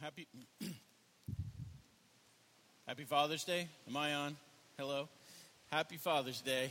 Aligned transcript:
Happy 0.00 0.26
Happy 2.86 3.04
Father's 3.04 3.44
Day. 3.44 3.68
Am 3.88 3.96
I 3.96 4.14
on? 4.14 4.36
Hello. 4.78 5.08
Happy 5.70 5.96
Father's 5.96 6.40
Day. 6.40 6.70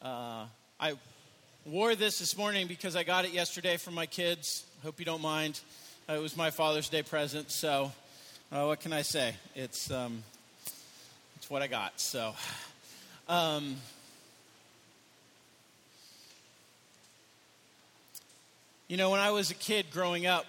Uh, 0.00 0.46
I 0.78 0.94
wore 1.64 1.94
this 1.94 2.18
this 2.18 2.36
morning 2.36 2.66
because 2.66 2.96
I 2.96 3.02
got 3.02 3.24
it 3.24 3.32
yesterday 3.32 3.76
from 3.76 3.94
my 3.94 4.06
kids. 4.06 4.64
Hope 4.82 4.98
you 4.98 5.04
don't 5.04 5.22
mind. 5.22 5.60
Uh, 6.08 6.14
it 6.14 6.22
was 6.22 6.36
my 6.36 6.50
Father's 6.50 6.88
Day 6.88 7.02
present, 7.02 7.50
so 7.50 7.92
uh, 8.52 8.64
what 8.64 8.80
can 8.80 8.92
I 8.92 9.02
say? 9.02 9.34
It's 9.54 9.90
um, 9.90 10.22
it's 11.36 11.50
what 11.50 11.62
I 11.62 11.66
got. 11.66 12.00
So. 12.00 12.34
Um, 13.28 13.76
you 18.88 18.96
know, 18.96 19.10
when 19.10 19.20
I 19.20 19.32
was 19.32 19.50
a 19.50 19.54
kid 19.54 19.86
growing 19.90 20.26
up, 20.26 20.46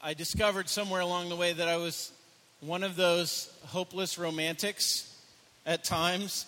I 0.00 0.14
discovered 0.14 0.68
somewhere 0.68 1.00
along 1.00 1.28
the 1.28 1.34
way 1.34 1.52
that 1.52 1.66
I 1.66 1.76
was 1.76 2.12
one 2.60 2.84
of 2.84 2.94
those 2.94 3.52
hopeless 3.66 4.16
romantics 4.16 5.12
at 5.66 5.82
times. 5.82 6.46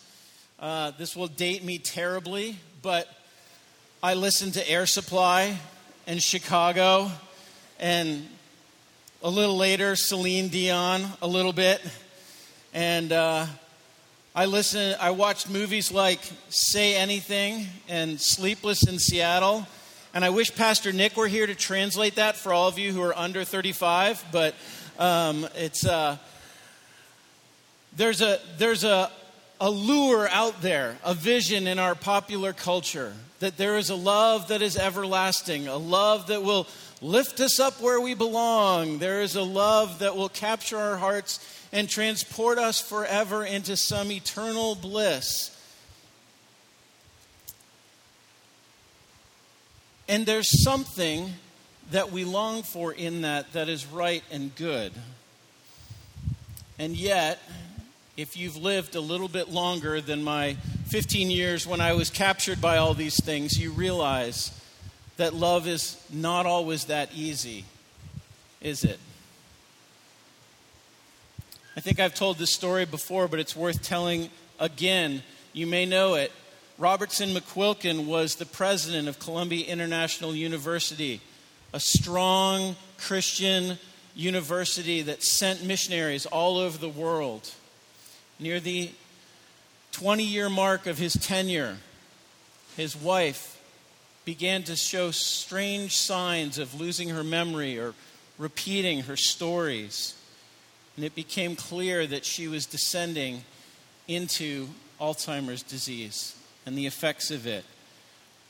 Uh, 0.61 0.93
this 0.93 1.17
will 1.17 1.27
date 1.27 1.65
me 1.65 1.79
terribly, 1.79 2.57
but 2.81 3.09
I 4.05 4.15
listened 4.15 4.55
to 4.55 4.71
Air 4.71 4.87
Supply 4.87 5.59
and 6.07 6.23
Chicago, 6.23 7.11
and 7.81 8.25
a 9.21 9.29
little 9.29 9.57
later, 9.57 9.97
Celine 9.97 10.47
Dion, 10.47 11.05
a 11.21 11.27
little 11.27 11.53
bit. 11.53 11.83
And 12.73 13.11
uh, 13.11 13.47
I 14.33 14.45
listened, 14.45 14.97
I 15.01 15.11
watched 15.11 15.51
movies 15.51 15.91
like 15.91 16.21
Say 16.51 16.95
Anything 16.95 17.67
and 17.89 18.21
Sleepless 18.21 18.87
in 18.87 19.01
Seattle 19.01 19.67
and 20.13 20.25
I 20.25 20.31
wish 20.31 20.55
Pastor 20.55 20.93
Nick 20.93 21.17
were 21.17 21.29
here 21.29 21.47
to 21.47 21.55
translate 21.55 22.17
that 22.17 22.37
for 22.37 22.53
all 22.53 22.67
of 22.67 22.79
you 22.79 22.93
who 22.93 23.03
are 23.03 23.17
under 23.17 23.45
35, 23.45 24.25
but 24.33 24.55
um, 24.99 25.47
it's, 25.55 25.87
uh, 25.87 26.17
there's, 27.97 28.21
a, 28.21 28.41
there's 28.59 28.83
a, 28.83 29.11
a 29.61 29.71
lure 29.71 30.29
out 30.29 30.63
there, 30.63 30.97
a 31.05 31.15
vision 31.15 31.67
in 31.67 31.79
our 31.79 31.95
popular 31.95 32.53
culture 32.53 33.13
that 33.39 33.57
there 33.57 33.79
is 33.79 33.89
a 33.89 33.95
love 33.95 34.49
that 34.49 34.63
is 34.63 34.77
everlasting, 34.77 35.69
a 35.69 35.77
love 35.77 36.27
that 36.27 36.43
will 36.43 36.67
lift 37.01 37.41
us 37.41 37.59
up 37.59 37.81
where 37.81 38.01
we 38.01 38.15
belong. 38.15 38.99
There 38.99 39.23
is 39.23 39.37
a 39.37 39.43
love 39.43 40.01
that 40.01 40.17
will 40.17 40.29
capture 40.29 40.77
our 40.77 40.97
hearts 40.97 41.39
and 41.73 41.89
transport 41.89 42.59
us 42.59 42.81
forever 42.81 43.45
into 43.45 43.77
some 43.77 44.11
eternal 44.11 44.75
bliss. 44.75 45.57
And 50.11 50.27
there's 50.27 50.65
something 50.65 51.35
that 51.93 52.11
we 52.11 52.25
long 52.25 52.65
for 52.65 52.93
in 52.93 53.23
that 53.23 53.53
that 53.53 53.69
is 53.69 53.87
right 53.87 54.25
and 54.33 54.53
good. 54.57 54.93
And 56.81 56.97
yet, 56.97 57.39
if 58.17 58.37
you've 58.37 58.57
lived 58.57 58.97
a 58.97 59.01
little 59.01 59.29
bit 59.29 59.51
longer 59.51 60.01
than 60.01 60.25
my 60.25 60.55
15 60.89 61.31
years 61.31 61.65
when 61.65 61.81
I 61.81 61.93
was 61.93 62.11
captured 62.11 62.61
by 62.61 62.79
all 62.79 62.93
these 62.93 63.23
things, 63.23 63.57
you 63.57 63.71
realize 63.71 64.51
that 65.17 65.33
love 65.33 65.69
is 65.69 65.97
not 66.13 66.45
always 66.45 66.87
that 66.87 67.11
easy, 67.15 67.65
is 68.61 68.83
it? 68.83 68.99
I 71.77 71.81
think 71.81 72.01
I've 72.01 72.17
told 72.17 72.39
this 72.39 72.53
story 72.53 72.85
before, 72.85 73.29
but 73.29 73.39
it's 73.39 73.55
worth 73.55 73.81
telling 73.81 74.29
again. 74.59 75.23
You 75.53 75.69
may 75.69 75.87
know 75.87 76.15
it. 76.15 76.33
Robertson 76.81 77.35
McQuilkin 77.35 78.07
was 78.07 78.37
the 78.37 78.47
president 78.47 79.07
of 79.07 79.19
Columbia 79.19 79.67
International 79.67 80.35
University, 80.35 81.21
a 81.75 81.79
strong 81.79 82.75
Christian 82.97 83.79
university 84.15 85.03
that 85.03 85.23
sent 85.23 85.63
missionaries 85.63 86.25
all 86.25 86.57
over 86.57 86.79
the 86.79 86.89
world. 86.89 87.51
Near 88.39 88.61
the 88.61 88.93
20 89.93 90.25
year 90.25 90.49
mark 90.49 90.87
of 90.87 90.97
his 90.97 91.13
tenure, 91.13 91.77
his 92.79 92.97
wife 92.97 93.61
began 94.25 94.63
to 94.63 94.75
show 94.75 95.11
strange 95.11 95.99
signs 95.99 96.57
of 96.57 96.81
losing 96.81 97.11
her 97.11 97.23
memory 97.23 97.79
or 97.79 97.93
repeating 98.39 99.03
her 99.03 99.19
stories. 99.19 100.15
And 100.97 101.05
it 101.05 101.15
became 101.15 101.57
clear 101.57 102.07
that 102.07 102.25
she 102.25 102.49
was 102.49 102.65
descending 102.65 103.45
into 104.09 104.69
Alzheimer's 104.99 105.63
disease 105.63 106.37
and 106.67 106.77
the 106.77 106.87
effects 106.87 107.31
of 107.31 107.47
it. 107.47 107.65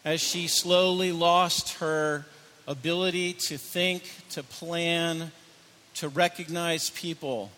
As 0.04 0.20
she 0.20 0.48
slowly 0.48 1.12
lost 1.12 1.74
her 1.78 2.26
ability 2.66 3.34
to 3.34 3.58
think, 3.58 4.02
to 4.30 4.42
plan, 4.42 5.32
to 5.94 6.08
recognize 6.08 6.90
people, 6.90 7.50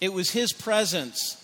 it 0.00 0.12
was 0.12 0.30
his 0.30 0.52
presence 0.52 1.42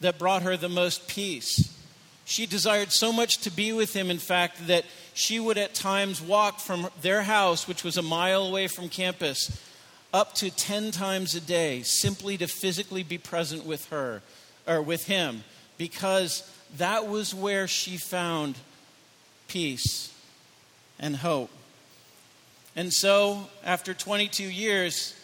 that 0.00 0.18
brought 0.18 0.42
her 0.42 0.56
the 0.56 0.68
most 0.68 1.08
peace. 1.08 1.76
She 2.24 2.46
desired 2.46 2.92
so 2.92 3.12
much 3.12 3.38
to 3.38 3.50
be 3.50 3.72
with 3.72 3.94
him, 3.94 4.10
in 4.10 4.18
fact, 4.18 4.68
that 4.68 4.84
she 5.14 5.40
would 5.40 5.58
at 5.58 5.74
times 5.74 6.22
walk 6.22 6.60
from 6.60 6.88
their 7.02 7.22
house, 7.22 7.66
which 7.66 7.84
was 7.84 7.96
a 7.96 8.02
mile 8.02 8.46
away 8.46 8.68
from 8.68 8.88
campus, 8.88 9.60
up 10.12 10.34
to 10.36 10.50
10 10.50 10.90
times 10.92 11.34
a 11.34 11.40
day 11.40 11.82
simply 11.82 12.36
to 12.36 12.46
physically 12.46 13.02
be 13.02 13.18
present 13.18 13.64
with 13.64 13.86
her 13.86 14.22
or 14.66 14.82
with 14.82 15.06
him 15.06 15.44
because 15.78 16.48
that 16.78 17.08
was 17.08 17.34
where 17.34 17.66
she 17.66 17.96
found 17.96 18.56
peace 19.48 20.12
and 20.98 21.16
hope. 21.16 21.50
And 22.76 22.92
so, 22.92 23.48
after 23.64 23.94
22 23.94 24.44
years, 24.44 25.14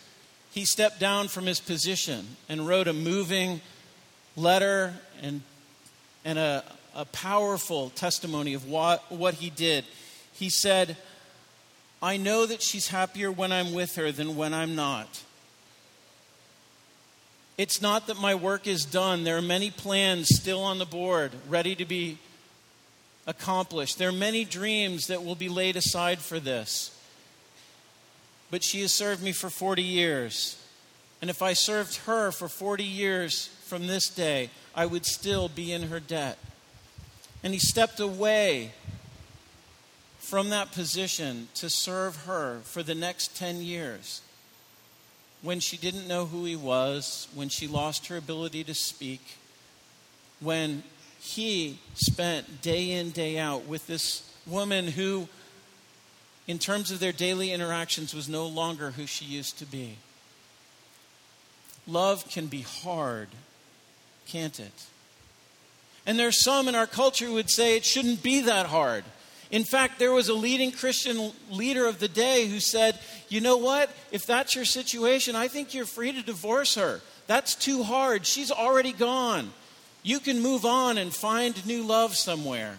he 0.51 0.65
stepped 0.65 0.99
down 0.99 1.29
from 1.29 1.47
his 1.47 1.61
position 1.61 2.37
and 2.49 2.67
wrote 2.67 2.89
a 2.89 2.93
moving 2.93 3.61
letter 4.37 4.95
and, 5.23 5.43
and 6.25 6.39
a, 6.39 6.65
a 6.95 7.05
powerful 7.05 7.91
testimony 7.91 8.55
of 8.55 8.69
what, 8.69 9.11
what 9.13 9.34
he 9.34 9.51
did. 9.51 9.84
He 10.33 10.49
said, 10.49 10.97
I 12.03 12.17
know 12.17 12.47
that 12.47 12.63
she's 12.63 12.89
happier 12.89 13.31
when 13.31 13.53
I'm 13.53 13.73
with 13.73 13.97
her 13.97 14.13
than 14.13 14.37
when 14.37 14.53
I'm 14.53 14.75
not. 14.75 15.23
It's 17.59 17.81
not 17.81 18.06
that 18.06 18.19
my 18.19 18.34
work 18.34 18.67
is 18.67 18.84
done. 18.84 19.25
There 19.25 19.39
are 19.39 19.43
many 19.43 19.71
plans 19.71 20.28
still 20.31 20.62
on 20.62 20.78
the 20.78 20.84
board, 20.84 21.33
ready 21.49 21.75
to 21.75 21.87
be 21.87 22.19
accomplished. 23.27 23.99
There 23.99 24.11
are 24.11 24.12
many 24.12 24.44
dreams 24.44 25.06
that 25.06 25.25
will 25.25 25.34
be 25.34 25.49
laid 25.49 25.77
aside 25.77 26.19
for 26.19 26.39
this. 26.39 26.91
But 28.50 28.62
she 28.62 28.83
has 28.83 28.93
served 28.93 29.22
me 29.22 29.33
for 29.33 29.49
40 29.49 29.83
years. 29.83 30.62
And 31.22 31.31
if 31.31 31.41
I 31.41 31.55
served 31.55 31.97
her 32.06 32.31
for 32.31 32.47
40 32.47 32.84
years 32.84 33.47
from 33.65 33.87
this 33.87 34.09
day, 34.11 34.50
I 34.75 34.84
would 34.84 35.06
still 35.06 35.49
be 35.49 35.72
in 35.72 35.84
her 35.84 35.99
debt. 35.99 36.39
And 37.43 37.55
he 37.55 37.59
stepped 37.59 38.00
away 38.00 38.72
from 40.19 40.50
that 40.50 40.72
position 40.72 41.49
to 41.55 41.71
serve 41.71 42.25
her 42.27 42.61
for 42.65 42.83
the 42.83 42.95
next 42.95 43.34
10 43.37 43.62
years 43.62 44.21
when 45.42 45.60
she 45.60 45.76
didn't 45.76 46.08
know 46.08 46.26
who 46.26 46.44
he 46.44 46.56
was, 46.56 47.28
when 47.34 47.48
she 47.48 47.66
lost 47.66 48.06
her 48.08 48.16
ability 48.16 48.64
to 48.64 48.74
speak, 48.74 49.36
when 50.41 50.82
he 51.20 51.78
spent 51.94 52.62
day 52.62 52.91
in, 52.91 53.10
day 53.10 53.38
out 53.38 53.66
with 53.66 53.86
this 53.86 54.30
woman 54.47 54.88
who, 54.88 55.28
in 56.47 56.58
terms 56.58 56.91
of 56.91 57.00
their 57.00 57.12
daily 57.12 57.52
interactions, 57.52 58.14
was 58.14 58.28
no 58.28 58.47
longer 58.47 58.92
who 58.92 59.06
she 59.06 59.24
used 59.24 59.59
to 59.59 59.66
be. 59.66 59.97
Love 61.86 62.28
can 62.28 62.47
be 62.47 62.62
hard, 62.62 63.28
can't 64.27 64.59
it? 64.59 64.84
And 66.06 66.18
there's 66.18 66.42
some 66.42 66.68
in 66.68 66.74
our 66.74 66.86
culture 66.86 67.27
who 67.27 67.34
would 67.34 67.50
say 67.50 67.77
it 67.77 67.84
shouldn't 67.84 68.22
be 68.22 68.41
that 68.42 68.66
hard. 68.66 69.04
In 69.51 69.65
fact, 69.65 69.98
there 69.98 70.13
was 70.13 70.28
a 70.28 70.34
leading 70.34 70.72
Christian 70.72 71.33
leader 71.51 71.87
of 71.87 71.98
the 71.98 72.09
day 72.09 72.47
who 72.47 72.59
said, 72.59 72.98
You 73.28 73.41
know 73.41 73.57
what? 73.57 73.91
If 74.10 74.27
that's 74.27 74.54
your 74.54 74.65
situation, 74.65 75.37
I 75.37 75.48
think 75.48 75.72
you're 75.72 75.87
free 75.87 76.13
to 76.13 76.22
divorce 76.22 76.75
her. 76.75 77.01
That's 77.27 77.54
too 77.54 77.83
hard. 77.83 78.27
She's 78.27 78.51
already 78.51 78.93
gone. 78.93 79.53
You 80.03 80.21
can 80.21 80.41
move 80.41 80.65
on 80.65 80.98
and 80.98 81.13
find 81.13 81.65
new 81.66 81.83
love 81.83 82.16
somewhere. 82.16 82.78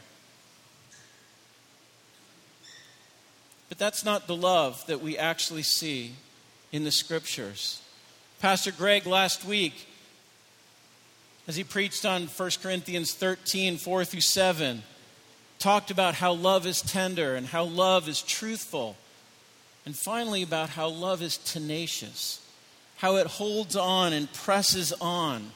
But 3.70 3.78
that's 3.78 4.06
not 4.06 4.28
the 4.28 4.36
love 4.36 4.86
that 4.88 5.02
we 5.02 5.18
actually 5.18 5.64
see 5.64 6.14
in 6.72 6.84
the 6.84 6.92
scriptures. 6.92 7.82
Pastor 8.40 8.72
Greg 8.72 9.06
last 9.06 9.44
week, 9.44 9.88
as 11.48 11.56
he 11.56 11.64
preached 11.64 12.06
on 12.06 12.28
1 12.28 12.52
Corinthians 12.62 13.14
13, 13.14 13.78
4 13.78 14.06
through 14.06 14.22
7, 14.22 14.84
talked 15.60 15.92
about 15.92 16.16
how 16.16 16.34
love 16.34 16.66
is 16.66 16.82
tender 16.82 17.36
and 17.36 17.48
how 17.48 17.64
love 17.64 18.08
is 18.08 18.22
truthful. 18.22 18.96
And 19.86 19.96
finally, 19.96 20.44
about 20.44 20.70
how 20.70 20.90
love 20.90 21.22
is 21.22 21.38
tenacious, 21.38 22.46
how 22.98 23.16
it 23.16 23.28
holds 23.28 23.76
on 23.76 24.14
and 24.14 24.32
presses 24.34 24.94
on. 25.00 25.52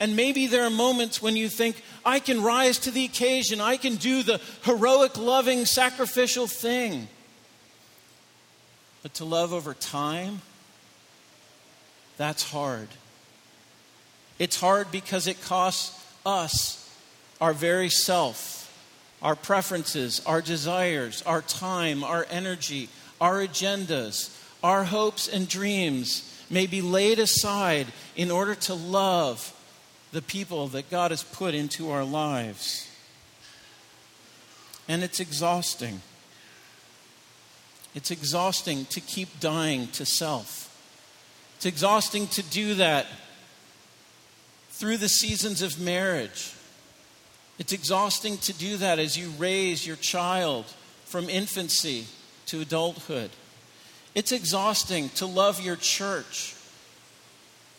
And 0.00 0.16
maybe 0.16 0.46
there 0.46 0.64
are 0.64 0.70
moments 0.70 1.20
when 1.20 1.36
you 1.36 1.48
think, 1.48 1.82
I 2.04 2.20
can 2.20 2.42
rise 2.42 2.78
to 2.80 2.90
the 2.90 3.04
occasion, 3.04 3.60
I 3.60 3.76
can 3.76 3.96
do 3.96 4.22
the 4.22 4.40
heroic, 4.62 5.18
loving, 5.18 5.66
sacrificial 5.66 6.46
thing. 6.46 7.06
But 9.02 9.14
to 9.14 9.24
love 9.24 9.52
over 9.52 9.74
time, 9.74 10.40
that's 12.16 12.50
hard. 12.50 12.88
It's 14.38 14.58
hard 14.58 14.90
because 14.90 15.26
it 15.26 15.42
costs 15.42 16.02
us 16.24 16.79
our 17.40 17.52
very 17.52 17.88
self, 17.88 18.60
our 19.22 19.34
preferences, 19.34 20.20
our 20.26 20.42
desires, 20.42 21.22
our 21.22 21.42
time, 21.42 22.04
our 22.04 22.26
energy, 22.30 22.88
our 23.20 23.46
agendas, 23.46 24.36
our 24.62 24.84
hopes 24.84 25.28
and 25.28 25.48
dreams 25.48 26.26
may 26.50 26.66
be 26.66 26.82
laid 26.82 27.18
aside 27.18 27.86
in 28.16 28.30
order 28.30 28.54
to 28.54 28.74
love 28.74 29.56
the 30.12 30.22
people 30.22 30.68
that 30.68 30.90
God 30.90 31.12
has 31.12 31.22
put 31.22 31.54
into 31.54 31.90
our 31.90 32.04
lives. 32.04 32.88
And 34.88 35.02
it's 35.02 35.20
exhausting. 35.20 36.00
It's 37.94 38.10
exhausting 38.10 38.86
to 38.86 39.00
keep 39.00 39.40
dying 39.40 39.88
to 39.88 40.04
self. 40.04 40.66
It's 41.56 41.66
exhausting 41.66 42.26
to 42.28 42.42
do 42.42 42.74
that 42.74 43.06
through 44.70 44.96
the 44.96 45.08
seasons 45.08 45.62
of 45.62 45.80
marriage. 45.80 46.54
It's 47.60 47.74
exhausting 47.74 48.38
to 48.38 48.54
do 48.54 48.78
that 48.78 48.98
as 48.98 49.18
you 49.18 49.28
raise 49.36 49.86
your 49.86 49.96
child 49.96 50.64
from 51.04 51.28
infancy 51.28 52.06
to 52.46 52.62
adulthood. 52.62 53.30
It's 54.14 54.32
exhausting 54.32 55.10
to 55.10 55.26
love 55.26 55.60
your 55.60 55.76
church 55.76 56.56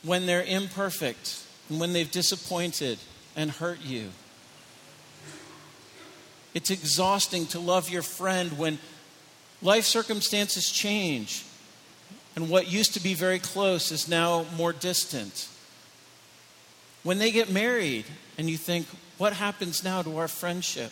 when 0.03 0.27
they're 0.27 0.43
imperfect 0.43 1.43
and 1.67 1.79
when 1.79 1.93
they've 1.93 2.11
disappointed 2.11 2.99
and 3.35 3.49
hurt 3.49 3.81
you. 3.81 4.09
It's 6.53 6.69
exhausting 6.69 7.47
to 7.47 7.59
love 7.59 7.89
your 7.89 8.03
friend 8.03 8.59
when 8.59 8.77
life 9.63 9.85
circumstances 9.85 10.69
change 10.69 11.43
and 12.35 12.51
what 12.51 12.71
used 12.71 12.93
to 12.93 12.99
be 12.99 13.15
very 13.15 13.39
close 13.39 13.91
is 13.91 14.07
now 14.07 14.45
more 14.55 14.73
distant. 14.73 15.47
When 17.03 17.17
they 17.17 17.31
get 17.31 17.49
married 17.49 18.05
and 18.37 18.49
you 18.49 18.57
think, 18.57 18.87
what 19.17 19.33
happens 19.33 19.83
now 19.83 20.01
to 20.01 20.17
our 20.17 20.27
friendship? 20.27 20.91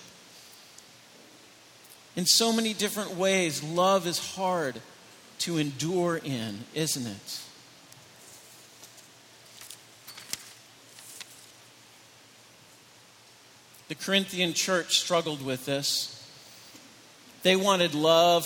In 2.16 2.26
so 2.26 2.52
many 2.52 2.74
different 2.74 3.16
ways, 3.16 3.64
love 3.64 4.08
is 4.08 4.36
hard 4.36 4.82
to 5.40 5.58
endure 5.58 6.18
in, 6.18 6.66
isn't 6.74 7.08
it? 7.08 7.42
The 13.88 13.96
Corinthian 13.96 14.54
church 14.54 15.00
struggled 15.00 15.44
with 15.44 15.66
this. 15.66 16.16
They 17.42 17.56
wanted 17.56 17.96
love 17.96 18.46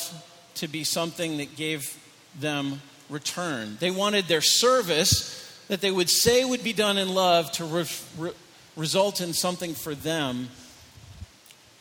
to 0.56 0.68
be 0.68 0.84
something 0.84 1.38
that 1.38 1.56
gave 1.56 1.98
them 2.40 2.82
return. 3.10 3.78
They 3.80 3.92
wanted 3.92 4.28
their 4.28 4.42
service 4.42 5.43
that 5.68 5.82
they 5.82 5.92
would 5.92 6.10
say 6.10 6.44
would 6.44 6.64
be 6.64 6.74
done 6.74 6.98
in 6.98 7.14
love 7.14 7.52
to 7.54 7.66
re- 7.66 7.86
re- 8.18 8.34
result 8.76 9.22
in 9.22 9.34
something 9.34 9.74
for 9.74 9.96
them 9.96 10.50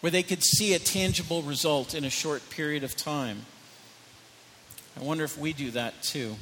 where 0.00 0.10
they 0.10 0.22
could 0.22 0.42
see 0.42 0.74
a 0.74 0.78
tangible 0.78 1.42
result 1.42 1.94
in 1.94 2.04
a 2.04 2.10
short 2.10 2.48
period 2.50 2.84
of 2.84 2.96
time. 2.96 3.46
I 5.00 5.02
wonder 5.02 5.24
if 5.24 5.38
we 5.38 5.52
do 5.52 5.70
that 5.72 6.02
too. 6.02 6.36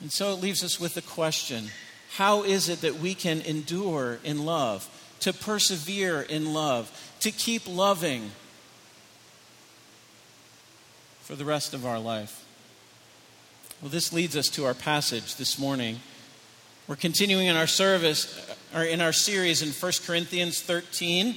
And 0.00 0.10
so 0.10 0.32
it 0.32 0.40
leaves 0.40 0.64
us 0.64 0.80
with 0.80 0.94
the 0.94 1.02
question 1.02 1.70
how 2.12 2.42
is 2.42 2.68
it 2.68 2.80
that 2.80 2.96
we 2.96 3.14
can 3.14 3.40
endure 3.42 4.18
in 4.24 4.44
love, 4.44 4.88
to 5.20 5.32
persevere 5.32 6.22
in 6.22 6.52
love, 6.52 6.90
to 7.20 7.30
keep 7.30 7.68
loving 7.68 8.32
for 11.20 11.36
the 11.36 11.44
rest 11.44 11.72
of 11.72 11.86
our 11.86 12.00
life? 12.00 12.44
Well, 13.80 13.88
this 13.88 14.12
leads 14.12 14.36
us 14.36 14.50
to 14.50 14.66
our 14.66 14.74
passage 14.74 15.36
this 15.36 15.58
morning. 15.58 16.00
We're 16.86 16.96
continuing 16.96 17.46
in 17.46 17.56
our 17.56 17.66
service, 17.66 18.54
or 18.74 18.82
in 18.82 19.00
our 19.00 19.14
series 19.14 19.62
in 19.62 19.70
1 19.70 19.92
Corinthians 20.04 20.60
13. 20.60 21.28
Uh, 21.28 21.34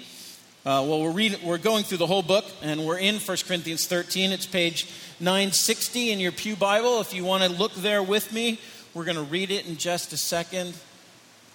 well, 0.65 1.01
we're, 1.01 1.11
read, 1.11 1.39
we're 1.41 1.57
going 1.57 1.85
through 1.85 1.99
the 1.99 2.05
whole 2.05 2.21
book, 2.21 2.43
and 2.61 2.85
we're 2.85 2.97
in 2.97 3.15
1 3.15 3.37
Corinthians 3.47 3.87
13. 3.87 4.33
It's 4.33 4.45
page 4.45 4.89
960 5.21 6.11
in 6.11 6.19
your 6.19 6.33
Pew 6.33 6.57
Bible. 6.57 6.99
If 6.99 7.13
you 7.13 7.23
want 7.23 7.43
to 7.43 7.49
look 7.49 7.73
there 7.75 8.03
with 8.03 8.33
me, 8.33 8.59
we're 8.93 9.05
going 9.05 9.15
to 9.15 9.23
read 9.23 9.49
it 9.49 9.65
in 9.65 9.77
just 9.77 10.11
a 10.11 10.17
second. 10.17 10.73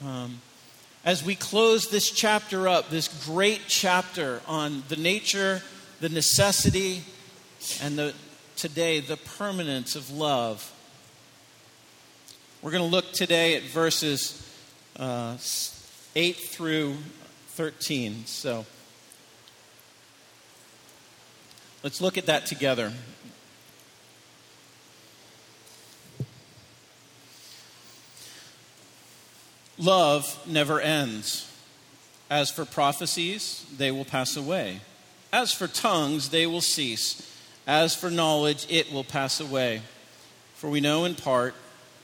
Um, 0.02 0.40
as 1.04 1.22
we 1.22 1.34
close 1.34 1.90
this 1.90 2.10
chapter 2.10 2.66
up, 2.66 2.88
this 2.88 3.08
great 3.26 3.60
chapter 3.68 4.40
on 4.48 4.84
the 4.88 4.96
nature, 4.96 5.60
the 6.00 6.08
necessity, 6.08 7.02
and 7.82 7.98
the, 7.98 8.14
today 8.56 9.00
the 9.00 9.18
permanence 9.18 9.94
of 9.94 10.10
love, 10.10 10.72
we're 12.62 12.72
going 12.72 12.82
to 12.82 12.90
look 12.90 13.12
today 13.12 13.54
at 13.54 13.62
verses 13.62 14.44
uh, 14.96 15.36
8 16.16 16.36
through 16.36 16.96
13. 17.50 18.26
So 18.26 18.66
let's 21.84 22.00
look 22.00 22.18
at 22.18 22.26
that 22.26 22.46
together. 22.46 22.92
Love 29.78 30.44
never 30.44 30.80
ends. 30.80 31.44
As 32.28 32.50
for 32.50 32.64
prophecies, 32.64 33.64
they 33.76 33.92
will 33.92 34.04
pass 34.04 34.36
away. 34.36 34.80
As 35.32 35.52
for 35.52 35.68
tongues, 35.68 36.30
they 36.30 36.46
will 36.46 36.60
cease. 36.60 37.24
As 37.68 37.94
for 37.94 38.10
knowledge, 38.10 38.66
it 38.68 38.92
will 38.92 39.04
pass 39.04 39.38
away. 39.38 39.82
For 40.56 40.68
we 40.68 40.80
know 40.80 41.04
in 41.04 41.14
part, 41.14 41.54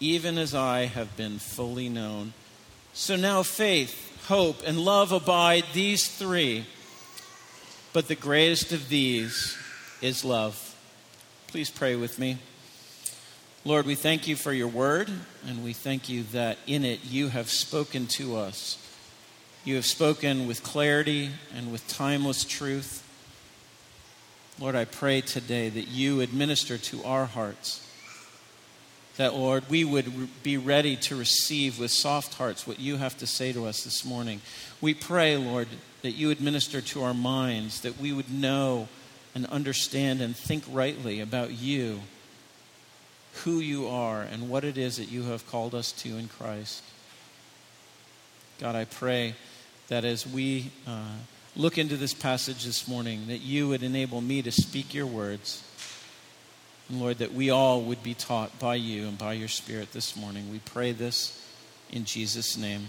even 0.00 0.38
as 0.38 0.54
I 0.54 0.86
have 0.86 1.16
been 1.16 1.38
fully 1.38 1.88
known. 1.88 2.32
So 2.92 3.16
now 3.16 3.42
faith, 3.42 4.26
hope, 4.28 4.62
and 4.66 4.78
love 4.78 5.12
abide, 5.12 5.64
these 5.72 6.08
three. 6.08 6.66
But 7.92 8.08
the 8.08 8.14
greatest 8.14 8.72
of 8.72 8.88
these 8.88 9.56
is 10.00 10.24
love. 10.24 10.76
Please 11.46 11.70
pray 11.70 11.96
with 11.96 12.18
me. 12.18 12.38
Lord, 13.64 13.86
we 13.86 13.94
thank 13.94 14.28
you 14.28 14.36
for 14.36 14.52
your 14.52 14.68
word, 14.68 15.10
and 15.46 15.64
we 15.64 15.72
thank 15.72 16.08
you 16.08 16.24
that 16.32 16.58
in 16.66 16.84
it 16.84 17.04
you 17.04 17.28
have 17.28 17.48
spoken 17.48 18.06
to 18.08 18.36
us. 18.36 18.78
You 19.64 19.76
have 19.76 19.86
spoken 19.86 20.46
with 20.46 20.62
clarity 20.62 21.30
and 21.56 21.72
with 21.72 21.88
timeless 21.88 22.44
truth. 22.44 23.02
Lord, 24.60 24.74
I 24.74 24.84
pray 24.84 25.22
today 25.22 25.68
that 25.70 25.88
you 25.88 26.20
administer 26.20 26.76
to 26.76 27.02
our 27.04 27.24
hearts. 27.24 27.83
That, 29.16 29.34
Lord, 29.34 29.68
we 29.70 29.84
would 29.84 30.42
be 30.42 30.56
ready 30.56 30.96
to 30.96 31.14
receive 31.14 31.78
with 31.78 31.92
soft 31.92 32.34
hearts 32.34 32.66
what 32.66 32.80
you 32.80 32.96
have 32.96 33.16
to 33.18 33.26
say 33.26 33.52
to 33.52 33.66
us 33.66 33.84
this 33.84 34.04
morning. 34.04 34.40
We 34.80 34.92
pray, 34.92 35.36
Lord, 35.36 35.68
that 36.02 36.12
you 36.12 36.30
administer 36.30 36.80
to 36.80 37.04
our 37.04 37.14
minds, 37.14 37.82
that 37.82 38.00
we 38.00 38.12
would 38.12 38.30
know 38.30 38.88
and 39.34 39.46
understand 39.46 40.20
and 40.20 40.34
think 40.34 40.64
rightly 40.68 41.20
about 41.20 41.52
you 41.52 42.00
who 43.42 43.58
you 43.58 43.88
are 43.88 44.22
and 44.22 44.48
what 44.48 44.64
it 44.64 44.78
is 44.78 44.96
that 44.96 45.10
you 45.10 45.24
have 45.24 45.48
called 45.48 45.74
us 45.74 45.92
to 45.92 46.16
in 46.16 46.28
Christ. 46.28 46.82
God, 48.60 48.76
I 48.76 48.84
pray 48.84 49.34
that 49.88 50.04
as 50.04 50.26
we 50.26 50.70
uh, 50.86 51.16
look 51.56 51.76
into 51.76 51.96
this 51.96 52.14
passage 52.14 52.64
this 52.64 52.86
morning, 52.86 53.26
that 53.26 53.40
you 53.40 53.68
would 53.68 53.82
enable 53.82 54.20
me 54.20 54.42
to 54.42 54.52
speak 54.52 54.94
your 54.94 55.06
words. 55.06 55.62
And 56.88 57.00
Lord, 57.00 57.18
that 57.18 57.32
we 57.32 57.50
all 57.50 57.82
would 57.82 58.02
be 58.02 58.14
taught 58.14 58.58
by 58.58 58.74
you 58.74 59.08
and 59.08 59.16
by 59.16 59.32
your 59.32 59.48
Spirit 59.48 59.92
this 59.92 60.16
morning. 60.16 60.50
We 60.50 60.58
pray 60.58 60.92
this 60.92 61.40
in 61.90 62.04
Jesus' 62.04 62.56
name. 62.56 62.88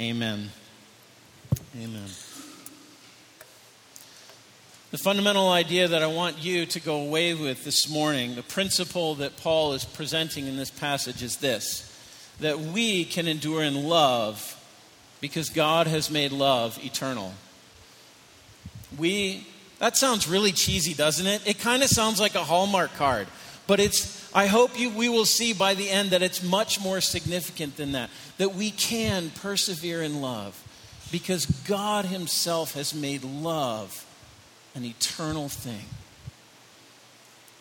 Amen. 0.00 0.50
Amen. 1.74 2.08
The 4.90 4.98
fundamental 4.98 5.48
idea 5.48 5.88
that 5.88 6.02
I 6.02 6.06
want 6.06 6.38
you 6.38 6.64
to 6.66 6.80
go 6.80 7.00
away 7.00 7.34
with 7.34 7.64
this 7.64 7.88
morning, 7.88 8.34
the 8.34 8.42
principle 8.42 9.14
that 9.16 9.36
Paul 9.36 9.72
is 9.72 9.84
presenting 9.84 10.46
in 10.46 10.56
this 10.56 10.70
passage 10.70 11.22
is 11.22 11.38
this 11.38 11.92
that 12.40 12.60
we 12.60 13.06
can 13.06 13.26
endure 13.26 13.62
in 13.62 13.84
love 13.84 14.52
because 15.20 15.48
God 15.48 15.86
has 15.86 16.10
made 16.10 16.32
love 16.32 16.78
eternal. 16.84 17.32
We 18.98 19.46
That 19.78 19.96
sounds 19.96 20.28
really 20.28 20.52
cheesy, 20.52 20.94
doesn't 20.94 21.26
it? 21.26 21.46
It 21.46 21.58
kind 21.58 21.82
of 21.82 21.88
sounds 21.88 22.18
like 22.18 22.34
a 22.34 22.44
Hallmark 22.44 22.94
card. 22.94 23.26
But 23.66 23.80
it's, 23.80 24.32
I 24.34 24.46
hope 24.46 24.78
you, 24.78 24.90
we 24.90 25.08
will 25.08 25.24
see 25.24 25.52
by 25.52 25.74
the 25.74 25.90
end 25.90 26.10
that 26.10 26.22
it's 26.22 26.42
much 26.42 26.80
more 26.80 27.00
significant 27.00 27.76
than 27.76 27.92
that. 27.92 28.10
That 28.38 28.54
we 28.54 28.70
can 28.70 29.30
persevere 29.30 30.02
in 30.02 30.20
love 30.22 30.62
because 31.12 31.46
God 31.46 32.06
Himself 32.06 32.74
has 32.74 32.94
made 32.94 33.24
love 33.24 34.06
an 34.74 34.84
eternal 34.84 35.48
thing. 35.48 35.84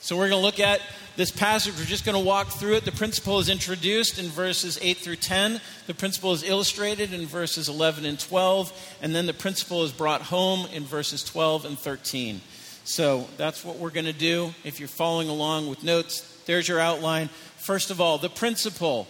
So 0.06 0.16
we're 0.16 0.30
going 0.30 0.40
to 0.40 0.46
look 0.46 0.60
at 0.60 0.82
this 1.16 1.32
passage. 1.32 1.76
We're 1.76 1.86
just 1.86 2.06
going 2.06 2.16
to 2.16 2.24
walk 2.24 2.50
through 2.50 2.76
it. 2.76 2.86
The 2.86 2.92
principle 2.92 3.40
is 3.40 3.50
introduced 3.50 4.20
in 4.20 4.28
verses 4.28 4.78
8 4.80 4.98
through 4.98 5.16
10. 5.16 5.60
The 5.88 5.96
principle 5.96 6.32
is 6.32 6.44
illustrated 6.44 7.12
in 7.12 7.26
verses 7.26 7.70
11 7.70 8.06
and 8.06 8.20
12. 8.20 8.98
And 9.02 9.16
then 9.16 9.26
the 9.26 9.34
principle 9.34 9.84
is 9.84 9.92
brought 9.92 10.22
home 10.22 10.68
in 10.72 10.84
verses 10.84 11.24
12 11.24 11.66
and 11.66 11.80
13. 11.80 12.42
So 12.84 13.28
that's 13.38 13.66
what 13.66 13.78
we're 13.78 13.90
going 13.90 14.06
to 14.06 14.14
do. 14.14 14.54
If 14.64 14.80
you're 14.80 14.88
following 14.88 15.28
along 15.28 15.72
with 15.72 15.84
notes, 15.84 16.22
there's 16.46 16.68
your 16.68 16.80
outline. 16.80 17.30
First 17.58 17.90
of 17.90 18.00
all, 18.00 18.20
the 18.20 18.30
principle 18.30 19.08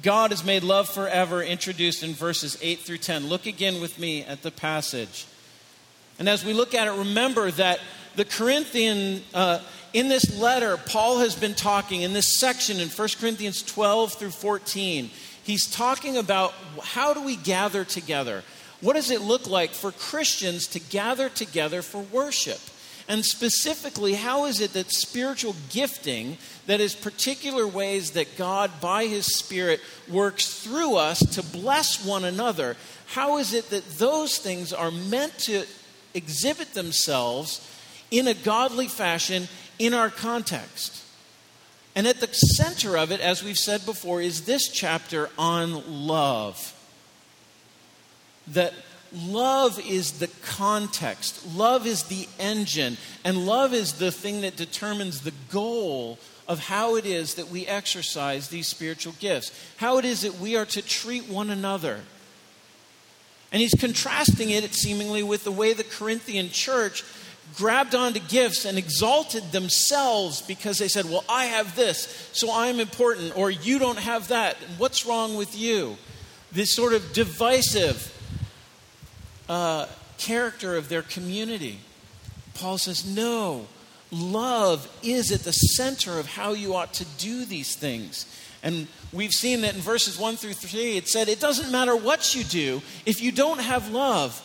God 0.00 0.30
has 0.30 0.42
made 0.42 0.62
love 0.62 0.88
forever, 0.88 1.42
introduced 1.42 2.02
in 2.02 2.14
verses 2.14 2.56
8 2.62 2.78
through 2.78 2.98
10. 2.98 3.26
Look 3.26 3.44
again 3.44 3.82
with 3.82 3.98
me 3.98 4.24
at 4.24 4.40
the 4.40 4.50
passage. 4.50 5.26
And 6.18 6.26
as 6.26 6.42
we 6.42 6.54
look 6.54 6.74
at 6.74 6.88
it, 6.88 6.92
remember 6.92 7.50
that 7.50 7.80
the 8.16 8.24
Corinthian, 8.24 9.22
uh, 9.34 9.60
in 9.92 10.08
this 10.08 10.38
letter, 10.38 10.76
Paul 10.76 11.18
has 11.18 11.34
been 11.34 11.54
talking 11.54 12.02
in 12.02 12.12
this 12.12 12.38
section 12.38 12.80
in 12.80 12.88
1 12.88 13.08
Corinthians 13.20 13.62
12 13.62 14.14
through 14.14 14.30
14. 14.30 15.10
He's 15.44 15.70
talking 15.70 16.16
about 16.16 16.54
how 16.82 17.12
do 17.12 17.22
we 17.22 17.36
gather 17.36 17.84
together? 17.84 18.42
What 18.80 18.94
does 18.94 19.10
it 19.10 19.20
look 19.20 19.46
like 19.46 19.70
for 19.70 19.92
Christians 19.92 20.66
to 20.68 20.80
gather 20.80 21.28
together 21.28 21.82
for 21.82 22.00
worship? 22.00 22.60
And 23.08 23.24
specifically, 23.24 24.14
how 24.14 24.46
is 24.46 24.60
it 24.60 24.72
that 24.72 24.90
spiritual 24.90 25.56
gifting, 25.70 26.38
that 26.66 26.80
is, 26.80 26.94
particular 26.94 27.66
ways 27.66 28.12
that 28.12 28.38
God, 28.38 28.70
by 28.80 29.06
His 29.06 29.26
Spirit, 29.26 29.80
works 30.08 30.62
through 30.62 30.96
us 30.96 31.18
to 31.34 31.42
bless 31.42 32.04
one 32.04 32.24
another, 32.24 32.76
how 33.06 33.38
is 33.38 33.52
it 33.52 33.70
that 33.70 33.98
those 33.98 34.38
things 34.38 34.72
are 34.72 34.90
meant 34.90 35.36
to 35.40 35.66
exhibit 36.14 36.74
themselves 36.74 37.68
in 38.10 38.28
a 38.28 38.34
godly 38.34 38.88
fashion 38.88 39.48
in 39.82 39.94
our 39.94 40.10
context? 40.10 41.04
And 41.94 42.06
at 42.06 42.20
the 42.20 42.28
center 42.28 42.96
of 42.96 43.10
it, 43.10 43.20
as 43.20 43.42
we've 43.42 43.58
said 43.58 43.84
before, 43.84 44.22
is 44.22 44.42
this 44.42 44.68
chapter 44.68 45.28
on 45.36 46.06
love. 46.06 46.74
That 48.46 48.72
love 49.12 49.78
is 49.86 50.12
the 50.12 50.28
context, 50.42 51.54
love 51.54 51.86
is 51.86 52.04
the 52.04 52.28
engine, 52.38 52.96
and 53.24 53.44
love 53.44 53.74
is 53.74 53.94
the 53.94 54.12
thing 54.12 54.40
that 54.40 54.56
determines 54.56 55.20
the 55.20 55.34
goal 55.50 56.18
of 56.48 56.58
how 56.60 56.96
it 56.96 57.04
is 57.04 57.34
that 57.34 57.48
we 57.48 57.66
exercise 57.66 58.48
these 58.48 58.68
spiritual 58.68 59.14
gifts, 59.20 59.52
how 59.76 59.98
it 59.98 60.04
is 60.04 60.22
that 60.22 60.38
we 60.38 60.56
are 60.56 60.66
to 60.66 60.82
treat 60.82 61.28
one 61.28 61.50
another. 61.50 62.00
And 63.52 63.60
he's 63.60 63.74
contrasting 63.78 64.48
it 64.50 64.72
seemingly 64.72 65.22
with 65.22 65.44
the 65.44 65.52
way 65.52 65.72
the 65.74 65.84
Corinthian 65.84 66.48
church 66.48 67.04
grabbed 67.56 67.94
onto 67.94 68.20
gifts 68.20 68.64
and 68.64 68.78
exalted 68.78 69.52
themselves 69.52 70.42
because 70.42 70.78
they 70.78 70.88
said, 70.88 71.06
Well, 71.06 71.24
I 71.28 71.46
have 71.46 71.76
this, 71.76 72.30
so 72.32 72.52
I'm 72.52 72.80
important, 72.80 73.36
or 73.36 73.50
you 73.50 73.78
don't 73.78 73.98
have 73.98 74.28
that. 74.28 74.56
What's 74.78 75.06
wrong 75.06 75.36
with 75.36 75.56
you? 75.56 75.96
This 76.50 76.74
sort 76.74 76.92
of 76.92 77.12
divisive 77.12 78.08
uh, 79.48 79.86
character 80.18 80.76
of 80.76 80.88
their 80.88 81.02
community. 81.02 81.80
Paul 82.54 82.78
says, 82.78 83.04
No, 83.04 83.66
love 84.10 84.88
is 85.02 85.32
at 85.32 85.40
the 85.40 85.52
center 85.52 86.18
of 86.18 86.26
how 86.26 86.52
you 86.52 86.74
ought 86.74 86.94
to 86.94 87.04
do 87.18 87.44
these 87.44 87.74
things. 87.74 88.26
And 88.62 88.86
we've 89.12 89.32
seen 89.32 89.62
that 89.62 89.74
in 89.74 89.80
verses 89.80 90.18
1 90.18 90.36
through 90.36 90.52
3, 90.52 90.96
it 90.96 91.08
said, 91.08 91.28
It 91.28 91.40
doesn't 91.40 91.72
matter 91.72 91.96
what 91.96 92.34
you 92.34 92.44
do, 92.44 92.82
if 93.04 93.20
you 93.20 93.32
don't 93.32 93.60
have 93.60 93.90
love, 93.90 94.40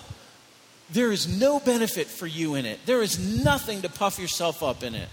there 0.89 1.11
is 1.11 1.27
no 1.27 1.59
benefit 1.59 2.07
for 2.07 2.27
you 2.27 2.55
in 2.55 2.65
it. 2.65 2.79
There 2.85 3.01
is 3.01 3.19
nothing 3.43 3.81
to 3.81 3.89
puff 3.89 4.19
yourself 4.19 4.63
up 4.63 4.83
in 4.83 4.95
it. 4.95 5.09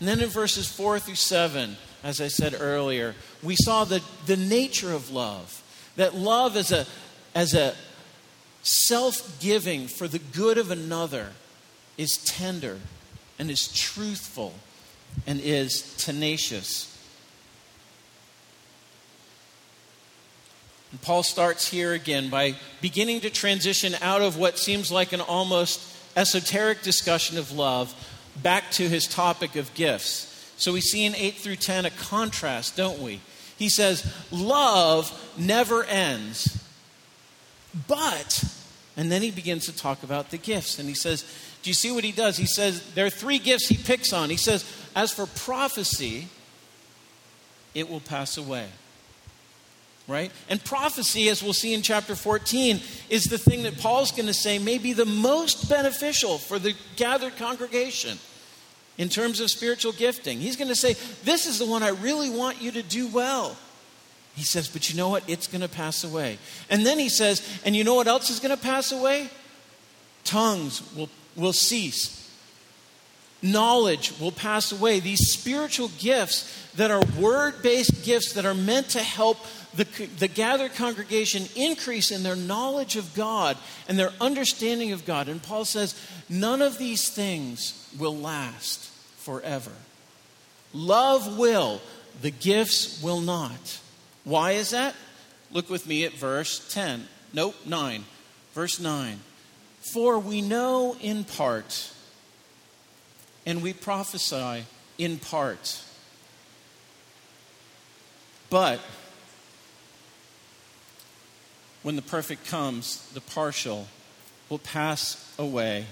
And 0.00 0.08
then 0.08 0.20
in 0.20 0.28
verses 0.28 0.68
4 0.68 0.98
through 0.98 1.14
7, 1.14 1.76
as 2.04 2.20
I 2.20 2.28
said 2.28 2.54
earlier, 2.58 3.14
we 3.42 3.56
saw 3.56 3.84
the, 3.84 4.02
the 4.26 4.36
nature 4.36 4.92
of 4.92 5.10
love. 5.10 5.62
That 5.96 6.14
love 6.14 6.56
as 6.56 6.72
a, 6.72 6.86
as 7.34 7.54
a 7.54 7.74
self 8.62 9.40
giving 9.40 9.86
for 9.86 10.06
the 10.06 10.18
good 10.18 10.58
of 10.58 10.70
another 10.70 11.32
is 11.96 12.18
tender 12.18 12.78
and 13.38 13.50
is 13.50 13.72
truthful 13.72 14.54
and 15.26 15.40
is 15.40 15.96
tenacious. 15.96 16.92
And 20.96 21.02
Paul 21.02 21.22
starts 21.22 21.68
here 21.68 21.92
again 21.92 22.30
by 22.30 22.54
beginning 22.80 23.20
to 23.20 23.28
transition 23.28 23.94
out 24.00 24.22
of 24.22 24.38
what 24.38 24.58
seems 24.58 24.90
like 24.90 25.12
an 25.12 25.20
almost 25.20 25.94
esoteric 26.16 26.80
discussion 26.80 27.36
of 27.36 27.52
love 27.52 27.94
back 28.42 28.70
to 28.70 28.88
his 28.88 29.06
topic 29.06 29.56
of 29.56 29.74
gifts. 29.74 30.54
So 30.56 30.72
we 30.72 30.80
see 30.80 31.04
in 31.04 31.14
8 31.14 31.34
through 31.34 31.56
10 31.56 31.84
a 31.84 31.90
contrast, 31.90 32.78
don't 32.78 32.98
we? 32.98 33.20
He 33.58 33.68
says, 33.68 34.10
Love 34.30 35.12
never 35.36 35.84
ends, 35.84 36.64
but 37.86 38.42
and 38.96 39.12
then 39.12 39.20
he 39.20 39.30
begins 39.30 39.66
to 39.66 39.76
talk 39.76 40.02
about 40.02 40.30
the 40.30 40.38
gifts. 40.38 40.78
And 40.78 40.88
he 40.88 40.94
says, 40.94 41.26
Do 41.62 41.68
you 41.68 41.74
see 41.74 41.92
what 41.92 42.04
he 42.04 42.12
does? 42.12 42.38
He 42.38 42.46
says, 42.46 42.80
There 42.94 43.04
are 43.04 43.10
three 43.10 43.38
gifts 43.38 43.68
he 43.68 43.76
picks 43.76 44.14
on. 44.14 44.30
He 44.30 44.38
says, 44.38 44.64
As 44.94 45.12
for 45.12 45.26
prophecy, 45.26 46.28
it 47.74 47.90
will 47.90 48.00
pass 48.00 48.38
away. 48.38 48.68
Right? 50.08 50.30
And 50.48 50.62
prophecy, 50.62 51.28
as 51.28 51.42
we'll 51.42 51.52
see 51.52 51.74
in 51.74 51.82
chapter 51.82 52.14
14, 52.14 52.80
is 53.10 53.24
the 53.24 53.38
thing 53.38 53.64
that 53.64 53.78
Paul's 53.78 54.12
going 54.12 54.26
to 54.26 54.34
say 54.34 54.58
may 54.58 54.78
be 54.78 54.92
the 54.92 55.04
most 55.04 55.68
beneficial 55.68 56.38
for 56.38 56.60
the 56.60 56.74
gathered 56.94 57.36
congregation 57.36 58.18
in 58.98 59.08
terms 59.08 59.40
of 59.40 59.50
spiritual 59.50 59.92
gifting. 59.92 60.38
He's 60.38 60.56
going 60.56 60.68
to 60.68 60.76
say, 60.76 60.94
This 61.24 61.46
is 61.46 61.58
the 61.58 61.66
one 61.66 61.82
I 61.82 61.88
really 61.88 62.30
want 62.30 62.62
you 62.62 62.70
to 62.72 62.82
do 62.82 63.08
well. 63.08 63.56
He 64.34 64.44
says, 64.44 64.68
But 64.68 64.90
you 64.90 64.96
know 64.96 65.08
what? 65.08 65.28
It's 65.28 65.46
going 65.46 65.62
to 65.62 65.68
pass 65.68 66.04
away. 66.04 66.38
And 66.70 66.86
then 66.86 66.98
he 66.98 67.08
says, 67.08 67.46
And 67.64 67.74
you 67.74 67.84
know 67.84 67.94
what 67.94 68.06
else 68.06 68.30
is 68.30 68.38
going 68.40 68.56
to 68.56 68.62
pass 68.62 68.92
away? 68.92 69.28
Tongues 70.24 70.82
will, 70.94 71.08
will 71.34 71.52
cease. 71.52 72.22
Knowledge 73.42 74.18
will 74.18 74.32
pass 74.32 74.72
away. 74.72 75.00
These 75.00 75.30
spiritual 75.30 75.90
gifts 75.98 76.70
that 76.74 76.90
are 76.90 77.02
word 77.18 77.62
based 77.62 78.04
gifts 78.04 78.32
that 78.32 78.44
are 78.44 78.54
meant 78.54 78.90
to 78.90 79.02
help 79.02 79.38
the, 79.76 80.06
the 80.18 80.28
gathered 80.28 80.74
congregation 80.74 81.44
increase 81.54 82.10
in 82.10 82.22
their 82.22 82.36
knowledge 82.36 82.96
of 82.96 83.14
God 83.14 83.56
and 83.88 83.98
their 83.98 84.12
understanding 84.20 84.92
of 84.92 85.04
God. 85.04 85.28
And 85.28 85.42
Paul 85.42 85.64
says, 85.64 85.94
None 86.28 86.62
of 86.62 86.78
these 86.78 87.08
things 87.08 87.92
will 87.98 88.16
last 88.16 88.84
forever. 89.18 89.72
Love 90.72 91.38
will, 91.38 91.80
the 92.22 92.30
gifts 92.30 93.02
will 93.02 93.20
not. 93.20 93.80
Why 94.24 94.52
is 94.52 94.70
that? 94.70 94.94
Look 95.52 95.70
with 95.70 95.86
me 95.86 96.04
at 96.04 96.12
verse 96.12 96.66
10. 96.72 97.06
Nope, 97.32 97.54
9. 97.64 98.04
Verse 98.52 98.80
9. 98.80 99.20
For 99.92 100.18
we 100.18 100.42
know 100.42 100.96
in 101.00 101.24
part, 101.24 101.92
and 103.44 103.62
we 103.62 103.72
prophesy 103.72 104.64
in 104.98 105.18
part. 105.18 105.82
But 108.50 108.80
when 111.86 111.94
the 111.94 112.02
perfect 112.02 112.44
comes, 112.48 113.08
the 113.14 113.20
partial 113.20 113.86
will 114.48 114.58
pass 114.58 115.32
away. 115.38 115.86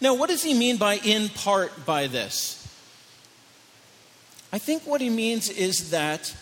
Now, 0.00 0.14
what 0.14 0.30
does 0.30 0.44
he 0.44 0.54
mean 0.54 0.76
by 0.76 0.98
in 0.98 1.30
part 1.30 1.84
by 1.84 2.06
this? 2.06 2.64
I 4.52 4.58
think 4.58 4.86
what 4.86 5.00
he 5.00 5.10
means 5.10 5.50
is 5.50 5.90
that 5.90 6.32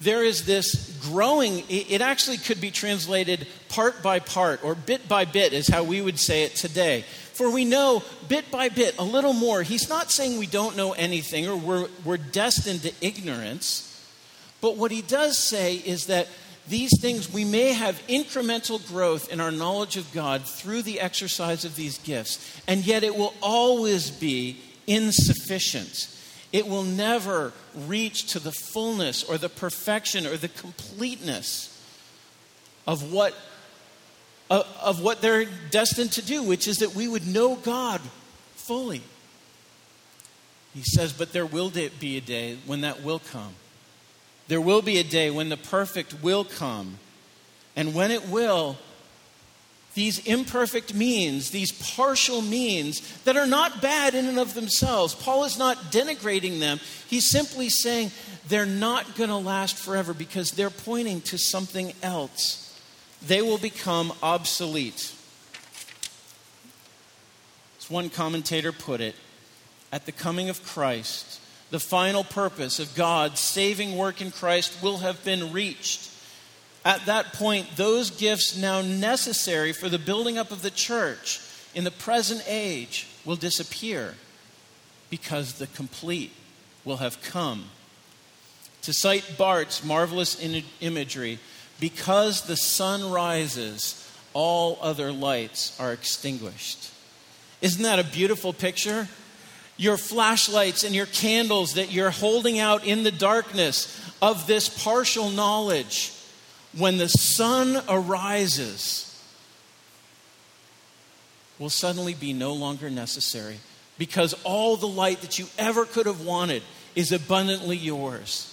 there 0.00 0.24
is 0.24 0.44
this 0.44 0.98
growing, 1.00 1.62
it 1.68 2.00
actually 2.00 2.38
could 2.38 2.60
be 2.60 2.72
translated 2.72 3.46
part 3.68 4.02
by 4.02 4.18
part 4.18 4.64
or 4.64 4.74
bit 4.74 5.06
by 5.06 5.24
bit, 5.24 5.52
is 5.52 5.68
how 5.68 5.84
we 5.84 6.02
would 6.02 6.18
say 6.18 6.42
it 6.42 6.56
today. 6.56 7.04
For 7.34 7.48
we 7.48 7.64
know 7.64 8.02
bit 8.26 8.50
by 8.50 8.70
bit, 8.70 8.98
a 8.98 9.04
little 9.04 9.34
more. 9.34 9.62
He's 9.62 9.88
not 9.88 10.10
saying 10.10 10.36
we 10.36 10.46
don't 10.46 10.76
know 10.76 10.94
anything 10.94 11.46
or 11.46 11.54
we're, 11.54 11.88
we're 12.04 12.16
destined 12.16 12.82
to 12.82 12.92
ignorance. 13.00 13.86
But 14.60 14.76
what 14.76 14.90
he 14.90 15.00
does 15.00 15.38
say 15.38 15.76
is 15.76 16.06
that 16.06 16.26
these 16.68 16.90
things, 17.00 17.32
we 17.32 17.44
may 17.44 17.72
have 17.72 18.00
incremental 18.06 18.86
growth 18.88 19.32
in 19.32 19.40
our 19.40 19.50
knowledge 19.50 19.96
of 19.96 20.12
God 20.12 20.42
through 20.42 20.82
the 20.82 21.00
exercise 21.00 21.64
of 21.64 21.74
these 21.74 21.98
gifts, 21.98 22.60
and 22.68 22.86
yet 22.86 23.02
it 23.02 23.16
will 23.16 23.34
always 23.42 24.10
be 24.10 24.60
insufficient 24.86 26.08
it 26.52 26.66
will 26.66 26.82
never 26.82 27.52
reach 27.86 28.32
to 28.32 28.40
the 28.40 28.52
fullness 28.52 29.22
or 29.22 29.38
the 29.38 29.48
perfection 29.48 30.26
or 30.26 30.36
the 30.36 30.48
completeness 30.48 31.66
of 32.86 33.12
what 33.12 33.34
of, 34.50 35.00
what 35.00 35.22
they're 35.22 35.44
destined 35.70 36.10
to 36.10 36.22
do, 36.22 36.42
which 36.42 36.66
is 36.66 36.78
that 36.78 36.92
we 36.92 37.06
would 37.06 37.24
know 37.24 37.54
God 37.54 38.00
fully. 38.56 39.00
He 40.74 40.82
says, 40.82 41.12
But 41.12 41.32
there 41.32 41.46
will 41.46 41.70
be 41.70 42.16
a 42.16 42.20
day 42.20 42.58
when 42.66 42.80
that 42.80 43.04
will 43.04 43.20
come. 43.20 43.54
There 44.50 44.60
will 44.60 44.82
be 44.82 44.98
a 44.98 45.04
day 45.04 45.30
when 45.30 45.48
the 45.48 45.56
perfect 45.56 46.24
will 46.24 46.42
come. 46.42 46.98
And 47.76 47.94
when 47.94 48.10
it 48.10 48.26
will, 48.28 48.78
these 49.94 50.18
imperfect 50.26 50.92
means, 50.92 51.50
these 51.50 51.70
partial 51.70 52.42
means 52.42 53.00
that 53.18 53.36
are 53.36 53.46
not 53.46 53.80
bad 53.80 54.16
in 54.16 54.26
and 54.26 54.40
of 54.40 54.54
themselves. 54.54 55.14
Paul 55.14 55.44
is 55.44 55.56
not 55.56 55.92
denigrating 55.92 56.58
them. 56.58 56.80
He's 57.06 57.30
simply 57.30 57.68
saying 57.68 58.10
they're 58.48 58.66
not 58.66 59.14
going 59.14 59.30
to 59.30 59.36
last 59.36 59.76
forever 59.76 60.12
because 60.12 60.50
they're 60.50 60.68
pointing 60.68 61.20
to 61.20 61.38
something 61.38 61.92
else. 62.02 62.76
They 63.24 63.42
will 63.42 63.56
become 63.56 64.12
obsolete. 64.20 65.14
As 67.78 67.88
one 67.88 68.10
commentator 68.10 68.72
put 68.72 69.00
it, 69.00 69.14
at 69.92 70.06
the 70.06 70.12
coming 70.12 70.48
of 70.48 70.64
Christ, 70.64 71.40
the 71.70 71.80
final 71.80 72.24
purpose 72.24 72.78
of 72.78 72.94
God's 72.94 73.40
saving 73.40 73.96
work 73.96 74.20
in 74.20 74.30
Christ 74.30 74.82
will 74.82 74.98
have 74.98 75.24
been 75.24 75.52
reached. 75.52 76.10
At 76.84 77.06
that 77.06 77.32
point, 77.34 77.76
those 77.76 78.10
gifts 78.10 78.56
now 78.56 78.80
necessary 78.80 79.72
for 79.72 79.88
the 79.88 79.98
building 79.98 80.38
up 80.38 80.50
of 80.50 80.62
the 80.62 80.70
church 80.70 81.40
in 81.74 81.84
the 81.84 81.90
present 81.90 82.42
age 82.46 83.06
will 83.24 83.36
disappear 83.36 84.14
because 85.10 85.54
the 85.54 85.66
complete 85.68 86.32
will 86.84 86.98
have 86.98 87.22
come. 87.22 87.66
To 88.82 88.92
cite 88.92 89.36
Barth's 89.36 89.84
marvelous 89.84 90.40
in- 90.40 90.64
imagery, 90.80 91.38
because 91.78 92.42
the 92.42 92.56
sun 92.56 93.10
rises, 93.10 94.08
all 94.32 94.78
other 94.80 95.12
lights 95.12 95.78
are 95.78 95.92
extinguished. 95.92 96.90
Isn't 97.60 97.82
that 97.82 97.98
a 97.98 98.04
beautiful 98.04 98.52
picture? 98.54 99.08
Your 99.80 99.96
flashlights 99.96 100.84
and 100.84 100.94
your 100.94 101.06
candles 101.06 101.74
that 101.74 101.90
you're 101.90 102.10
holding 102.10 102.58
out 102.58 102.84
in 102.84 103.02
the 103.02 103.10
darkness 103.10 103.98
of 104.20 104.46
this 104.46 104.68
partial 104.68 105.30
knowledge 105.30 106.12
when 106.76 106.98
the 106.98 107.08
sun 107.08 107.82
arises, 107.88 109.06
will 111.58 111.70
suddenly 111.70 112.14
be 112.14 112.34
no 112.34 112.52
longer 112.52 112.90
necessary 112.90 113.58
because 113.98 114.34
all 114.44 114.76
the 114.76 114.86
light 114.86 115.22
that 115.22 115.38
you 115.38 115.46
ever 115.58 115.84
could 115.84 116.06
have 116.06 116.20
wanted 116.20 116.62
is 116.94 117.12
abundantly 117.12 117.76
yours. 117.76 118.46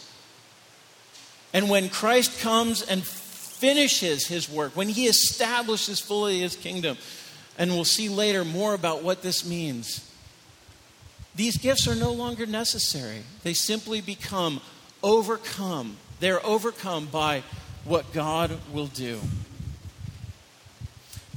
And 1.54 1.70
when 1.70 1.90
Christ 1.90 2.40
comes 2.40 2.82
and 2.82 3.04
finishes 3.04 4.28
his 4.28 4.50
work, 4.50 4.76
when 4.76 4.90
he 4.90 5.08
establishes 5.08 6.00
fully 6.00 6.40
his 6.40 6.56
kingdom, 6.56 6.98
and 7.58 7.72
we'll 7.72 7.84
see 7.84 8.08
later 8.08 8.46
more 8.46 8.74
about 8.74 9.04
what 9.04 9.22
this 9.22 9.46
means, 9.46 10.07
these 11.38 11.58
gifts 11.58 11.88
are 11.88 11.96
no 11.96 12.12
longer 12.12 12.46
necessary. 12.46 13.22
They 13.44 13.54
simply 13.54 14.02
become 14.02 14.60
overcome. 15.04 15.98
They're 16.20 16.44
overcome 16.46 17.06
by 17.06 17.44
what 17.86 18.12
God 18.12 18.60
will 18.74 18.88
do. 18.88 19.20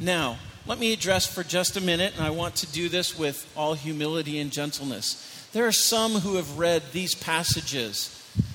Now, 0.00 0.38
let 0.66 0.78
me 0.78 0.94
address 0.94 1.26
for 1.26 1.44
just 1.44 1.76
a 1.76 1.80
minute, 1.82 2.14
and 2.16 2.24
I 2.24 2.30
want 2.30 2.56
to 2.56 2.66
do 2.72 2.88
this 2.88 3.18
with 3.18 3.50
all 3.54 3.74
humility 3.74 4.38
and 4.38 4.50
gentleness. 4.50 5.48
There 5.52 5.66
are 5.66 5.72
some 5.72 6.12
who 6.12 6.36
have 6.36 6.58
read 6.58 6.82
these 6.92 7.14
passages 7.14 8.08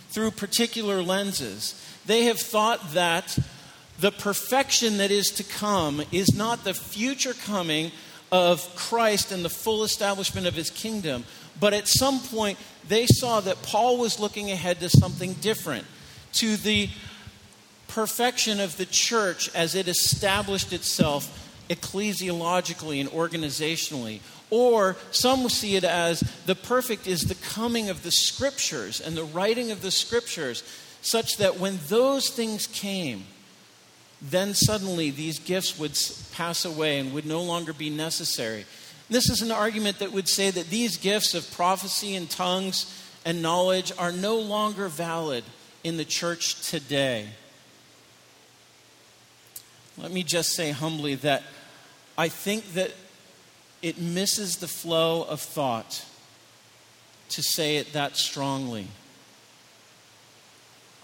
through 0.10 0.32
particular 0.32 1.04
lenses. 1.04 1.80
They 2.08 2.24
have 2.24 2.40
thought 2.40 2.94
that 2.94 3.38
the 4.00 4.12
perfection 4.12 4.98
that 4.98 5.12
is 5.12 5.30
to 5.32 5.44
come 5.44 6.02
is 6.12 6.36
not 6.36 6.64
the 6.64 6.74
future 6.74 7.34
coming 7.34 7.92
of 8.32 8.76
Christ 8.76 9.32
and 9.32 9.46
the 9.46 9.50
full 9.50 9.84
establishment 9.84 10.48
of 10.48 10.56
his 10.56 10.70
kingdom, 10.70 11.26
but 11.60 11.74
at 11.74 11.88
some 11.88 12.20
point 12.20 12.58
they 12.88 13.06
saw 13.06 13.40
that 13.42 13.62
Paul 13.62 13.98
was 13.98 14.20
looking 14.20 14.52
ahead 14.52 14.80
to 14.80 14.90
something 14.90 15.34
different, 15.34 15.86
to 16.34 16.58
the 16.58 16.90
perfection 17.88 18.60
of 18.60 18.78
the 18.78 18.86
church 18.86 19.54
as 19.56 19.76
it 19.76 19.88
established 19.88 20.74
itself 20.74 21.42
ecclesiologically 21.70 23.00
and 23.00 23.10
organizationally. 23.10 24.20
Or 24.50 24.96
some 25.12 25.50
see 25.50 25.76
it 25.76 25.84
as 25.84 26.20
the 26.46 26.56
perfect 26.56 27.08
is 27.08 27.22
the 27.22 27.36
coming 27.36 27.90
of 27.90 28.04
the 28.04 28.12
scriptures 28.12 29.02
and 29.02 29.18
the 29.18 29.24
writing 29.24 29.72
of 29.72 29.82
the 29.82 29.92
scriptures, 29.92 30.64
such 31.02 31.38
that 31.38 31.60
when 31.60 31.80
those 31.88 32.30
things 32.30 32.68
came, 32.68 33.26
then 34.30 34.54
suddenly 34.54 35.12
these 35.12 35.40
gifts 35.40 35.78
would 35.78 35.98
pass 36.34 36.66
away 36.66 37.00
and 37.00 37.14
would 37.14 37.26
no 37.26 37.42
longer 37.42 37.74
be 37.74 37.90
necessary. 37.90 38.66
This 39.10 39.30
is 39.30 39.42
an 39.42 39.52
argument 39.52 40.00
that 40.00 40.12
would 40.12 40.28
say 40.28 40.50
that 40.50 40.70
these 40.70 40.98
gifts 40.98 41.36
of 41.36 41.52
prophecy 41.52 42.16
and 42.16 42.30
tongues 42.30 42.92
and 43.24 43.42
knowledge 43.42 43.92
are 43.98 44.12
no 44.12 44.38
longer 44.38 44.88
valid 44.88 45.44
in 45.84 45.98
the 45.98 46.06
church 46.06 46.68
today. 46.68 47.28
Let 49.98 50.12
me 50.12 50.24
just 50.24 50.54
say 50.56 50.72
humbly 50.72 51.16
that 51.16 51.44
I 52.18 52.28
think 52.30 52.74
that 52.74 52.92
it 53.82 54.00
misses 54.00 54.58
the 54.58 54.68
flow 54.68 55.24
of 55.24 55.40
thought 55.40 56.04
to 57.30 57.44
say 57.44 57.78
it 57.78 57.94
that 57.94 58.18
strongly. 58.18 58.88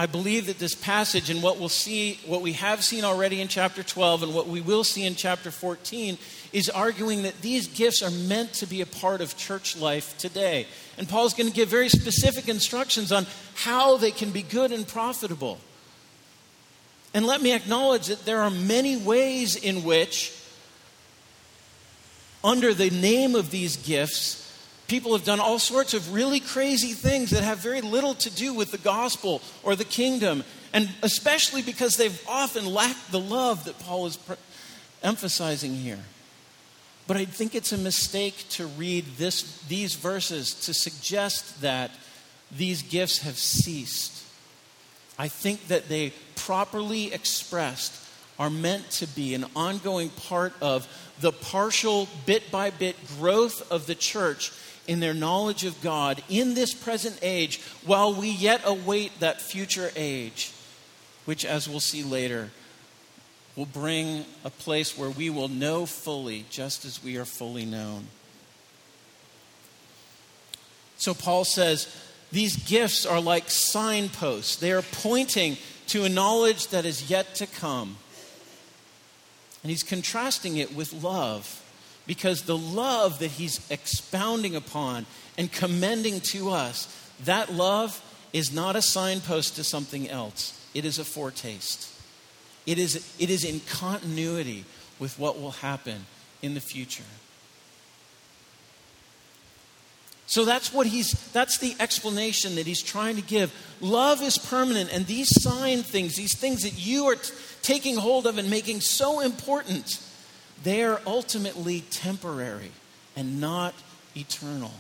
I 0.02 0.08
believe 0.08 0.48
that 0.48 0.58
this 0.58 0.74
passage 0.74 1.30
and 1.30 1.44
what 1.44 1.60
we'll 1.60 1.70
see, 1.70 2.20
what 2.26 2.42
we 2.42 2.54
have 2.54 2.84
seen 2.84 3.04
already 3.04 3.40
in 3.40 3.48
chapter 3.48 3.84
12 3.84 4.24
and 4.24 4.34
what 4.34 4.48
we 4.48 4.60
will 4.60 4.84
see 4.84 5.06
in 5.06 5.14
chapter 5.14 5.52
14 5.52 6.18
is 6.52 6.70
arguing 6.72 7.22
that 7.22 7.40
these 7.44 7.68
gifts 7.68 8.02
are 8.02 8.10
meant 8.10 8.52
to 8.54 8.66
be 8.66 8.82
a 8.82 8.88
part 8.88 9.22
of 9.22 9.38
church 9.38 9.78
life 9.78 10.18
today. 10.18 10.66
And 10.98 11.08
Paul's 11.08 11.36
going 11.36 11.52
to 11.52 11.56
give 11.56 11.70
very 11.70 11.88
specific 11.88 12.50
instructions 12.50 13.12
on 13.12 13.28
how 13.54 13.98
they 13.98 14.10
can 14.10 14.32
be 14.32 14.42
good 14.42 14.72
and 14.72 14.88
profitable. 14.88 15.60
And 17.14 17.28
let 17.28 17.40
me 17.44 17.54
acknowledge 17.54 18.08
that 18.08 18.26
there 18.26 18.42
are 18.42 18.50
many 18.50 18.98
ways 18.98 19.56
in 19.56 19.84
which, 19.84 20.36
under 22.44 22.74
the 22.74 22.90
name 22.90 23.36
of 23.36 23.52
these 23.52 23.78
gifts, 23.78 24.41
people 24.92 25.14
have 25.14 25.24
done 25.24 25.40
all 25.40 25.58
sorts 25.58 25.94
of 25.94 26.14
really 26.14 26.42
crazy 26.42 26.92
things 26.92 27.30
that 27.30 27.46
have 27.46 27.60
very 27.60 27.80
little 27.80 28.14
to 28.14 28.30
do 28.30 28.54
with 28.54 28.72
the 28.72 28.78
gospel 28.78 29.42
or 29.64 29.74
the 29.74 29.86
kingdom. 29.86 30.44
And 30.74 30.90
especially 31.02 31.62
because 31.62 31.96
they've 31.96 32.22
often 32.28 32.66
lacked 32.66 33.10
the 33.10 33.20
love 33.20 33.64
that 33.64 33.80
Paul 33.80 34.06
is 34.08 34.20
emphasizing 35.02 35.76
here. 35.76 36.00
But 37.08 37.16
I 37.16 37.24
think 37.24 37.56
it's 37.56 37.72
a 37.72 37.78
mistake 37.78 38.50
to 38.50 38.68
read 38.68 39.06
this, 39.18 39.62
these 39.70 39.96
verses 39.96 40.54
to 40.66 40.74
suggest 40.74 41.62
that 41.62 41.92
these 42.52 42.82
gifts 42.82 43.20
have 43.20 43.38
ceased. 43.38 44.26
I 45.18 45.30
think 45.30 45.70
that 45.70 45.88
they, 45.88 46.12
properly 46.36 47.14
expressed, 47.14 47.94
are 48.38 48.50
meant 48.50 48.90
to 48.92 49.08
be 49.08 49.36
an 49.36 49.46
ongoing 49.56 50.10
part 50.10 50.52
of 50.62 50.86
the 51.22 51.32
partial, 51.32 52.10
bit 52.26 52.52
by 52.52 52.72
bit 52.72 52.98
growth 53.18 53.72
of 53.72 53.86
the 53.86 53.96
church 53.96 54.52
in 54.92 55.00
their 55.00 55.14
knowledge 55.14 55.64
of 55.64 55.82
God 55.82 56.22
in 56.28 56.54
this 56.54 56.74
present 56.74 57.18
age 57.22 57.62
while 57.86 58.14
we 58.14 58.28
yet 58.30 58.60
await 58.66 59.18
that 59.22 59.40
future 59.40 59.90
age, 59.96 60.52
which, 61.24 61.46
as 61.46 61.70
we'll 61.70 61.80
see 61.80 62.04
later, 62.04 62.50
will 63.56 63.66
bring 63.66 64.26
a 64.44 64.50
place 64.50 64.98
where 64.98 65.10
we 65.10 65.30
will 65.30 65.48
know 65.48 65.86
fully 65.86 66.44
just 66.50 66.84
as 66.84 67.02
we 67.02 67.16
are 67.16 67.24
fully 67.24 67.64
known. 67.64 68.08
So 70.98 71.14
Paul 71.14 71.46
says, 71.46 71.88
these 72.34 72.58
gifts 72.58 73.06
are 73.06 73.22
like 73.22 73.50
signposts. 73.50 74.58
They 74.58 74.74
are 74.74 74.82
pointing 74.82 75.56
to 75.88 76.04
a 76.04 76.10
knowledge 76.10 76.68
that 76.68 76.84
is 76.84 77.10
yet 77.10 77.34
to 77.36 77.48
come. 77.48 77.96
And 79.64 79.70
he's 79.70 79.84
contrasting 79.84 80.58
it 80.58 80.76
with 80.76 80.92
love 80.92 81.61
because 82.12 82.42
the 82.42 82.58
love 82.58 83.20
that 83.20 83.32
he's 83.32 83.66
expounding 83.72 84.54
upon 84.54 85.06
and 85.38 85.50
commending 85.50 86.20
to 86.20 86.50
us, 86.52 86.94
that 87.24 87.54
love 87.54 88.02
is 88.34 88.52
not 88.52 88.76
a 88.76 88.82
signpost 88.82 89.56
to 89.56 89.64
something 89.64 90.10
else, 90.10 90.68
it 90.74 90.84
is 90.84 91.00
a 91.00 91.06
foretaste. 91.06 91.88
It 92.66 92.78
is, 92.78 93.16
it 93.18 93.30
is 93.30 93.46
in 93.46 93.62
continuity 93.62 94.66
with 95.00 95.18
what 95.18 95.40
will 95.40 95.52
happen 95.52 96.06
in 96.42 96.54
the 96.54 96.60
future. 96.60 97.06
So 100.26 100.44
that's 100.44 100.74
what 100.74 100.88
he's 100.88 101.14
that's 101.32 101.60
the 101.60 101.78
explanation 101.80 102.56
that 102.56 102.68
he's 102.68 102.82
trying 102.82 103.16
to 103.16 103.22
give. 103.22 103.54
Love 103.80 104.22
is 104.22 104.38
permanent 104.38 104.92
and 104.92 105.06
these 105.06 105.30
sign 105.42 105.82
things, 105.82 106.18
these 106.18 106.38
things 106.38 106.64
that 106.64 106.78
you 106.78 107.06
are 107.06 107.16
t- 107.16 107.34
taking 107.62 107.96
hold 107.96 108.28
of 108.28 108.38
and 108.38 108.50
making 108.50 108.82
so 108.82 109.22
important, 109.22 109.98
they 110.64 110.84
are 110.84 111.02
ultimately 111.06 111.82
temporary 111.82 112.72
and 113.16 113.42
not 113.42 113.74
eternal. 114.16 114.72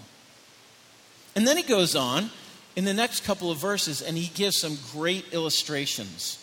And 1.36 1.48
then 1.48 1.58
he 1.58 1.63
goes 1.63 1.96
on 1.96 2.30
in 2.76 2.86
the 2.86 2.94
next 2.94 3.24
couple 3.24 3.52
of 3.52 3.58
verses 3.58 4.02
and 4.02 4.17
he 4.17 4.28
gives 4.34 4.58
some 4.58 4.78
great 4.91 5.34
illustrations. 5.34 6.38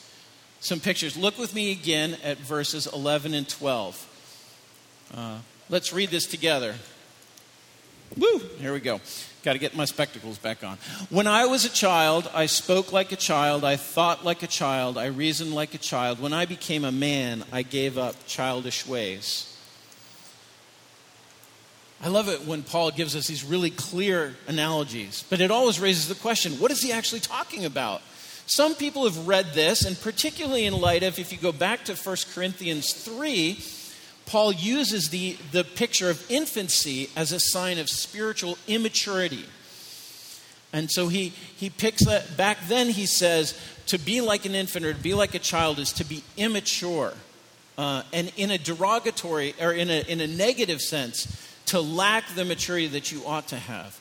some 0.60 0.80
pictures. 0.80 1.16
Look 1.16 1.38
with 1.38 1.54
me 1.54 1.70
again 1.70 2.16
at 2.24 2.38
verses 2.38 2.88
11 2.88 3.32
and 3.32 3.48
12. 3.48 5.10
Uh, 5.14 5.38
let's 5.68 5.92
read 5.92 6.10
this 6.10 6.26
together. 6.26 6.74
Woo! 8.16 8.38
Here 8.58 8.72
we 8.72 8.80
go. 8.80 9.00
Got 9.44 9.52
to 9.52 9.58
get 9.58 9.76
my 9.76 9.84
spectacles 9.84 10.38
back 10.38 10.64
on. 10.64 10.78
When 11.10 11.26
I 11.26 11.46
was 11.46 11.64
a 11.64 11.70
child, 11.70 12.28
I 12.34 12.46
spoke 12.46 12.92
like 12.92 13.12
a 13.12 13.16
child, 13.16 13.64
I 13.64 13.76
thought 13.76 14.24
like 14.24 14.42
a 14.42 14.46
child, 14.46 14.98
I 14.98 15.06
reasoned 15.06 15.54
like 15.54 15.74
a 15.74 15.78
child. 15.78 16.20
When 16.20 16.32
I 16.32 16.46
became 16.46 16.84
a 16.84 16.92
man, 16.92 17.44
I 17.52 17.62
gave 17.62 17.98
up 17.98 18.14
childish 18.26 18.86
ways. 18.86 19.54
I 22.00 22.08
love 22.08 22.28
it 22.28 22.46
when 22.46 22.62
Paul 22.62 22.92
gives 22.92 23.16
us 23.16 23.26
these 23.26 23.44
really 23.44 23.70
clear 23.70 24.36
analogies, 24.46 25.24
but 25.28 25.40
it 25.40 25.50
always 25.50 25.80
raises 25.80 26.08
the 26.08 26.14
question 26.14 26.52
what 26.54 26.70
is 26.70 26.80
he 26.80 26.92
actually 26.92 27.20
talking 27.20 27.64
about? 27.64 28.02
Some 28.46 28.74
people 28.74 29.04
have 29.04 29.28
read 29.28 29.52
this, 29.52 29.84
and 29.84 30.00
particularly 30.00 30.64
in 30.64 30.80
light 30.80 31.02
of, 31.02 31.18
if 31.18 31.30
you 31.32 31.38
go 31.38 31.52
back 31.52 31.84
to 31.84 31.94
1 31.94 32.16
Corinthians 32.34 32.94
3, 32.94 33.58
Paul 34.28 34.52
uses 34.52 35.08
the, 35.08 35.38
the 35.52 35.64
picture 35.64 36.10
of 36.10 36.30
infancy 36.30 37.08
as 37.16 37.32
a 37.32 37.40
sign 37.40 37.78
of 37.78 37.88
spiritual 37.88 38.58
immaturity. 38.68 39.46
And 40.70 40.90
so 40.90 41.08
he, 41.08 41.30
he 41.56 41.70
picks 41.70 42.04
that, 42.04 42.36
back 42.36 42.58
then 42.68 42.90
he 42.90 43.06
says, 43.06 43.58
to 43.86 43.96
be 43.98 44.20
like 44.20 44.44
an 44.44 44.54
infant 44.54 44.84
or 44.84 44.92
to 44.92 45.02
be 45.02 45.14
like 45.14 45.34
a 45.34 45.38
child 45.38 45.78
is 45.78 45.94
to 45.94 46.04
be 46.04 46.22
immature. 46.36 47.14
Uh, 47.78 48.02
and 48.12 48.30
in 48.36 48.50
a 48.50 48.58
derogatory, 48.58 49.54
or 49.58 49.72
in 49.72 49.88
a, 49.88 50.02
in 50.02 50.20
a 50.20 50.26
negative 50.26 50.82
sense, 50.82 51.26
to 51.66 51.80
lack 51.80 52.28
the 52.34 52.44
maturity 52.44 52.88
that 52.88 53.10
you 53.10 53.22
ought 53.24 53.48
to 53.48 53.56
have. 53.56 53.98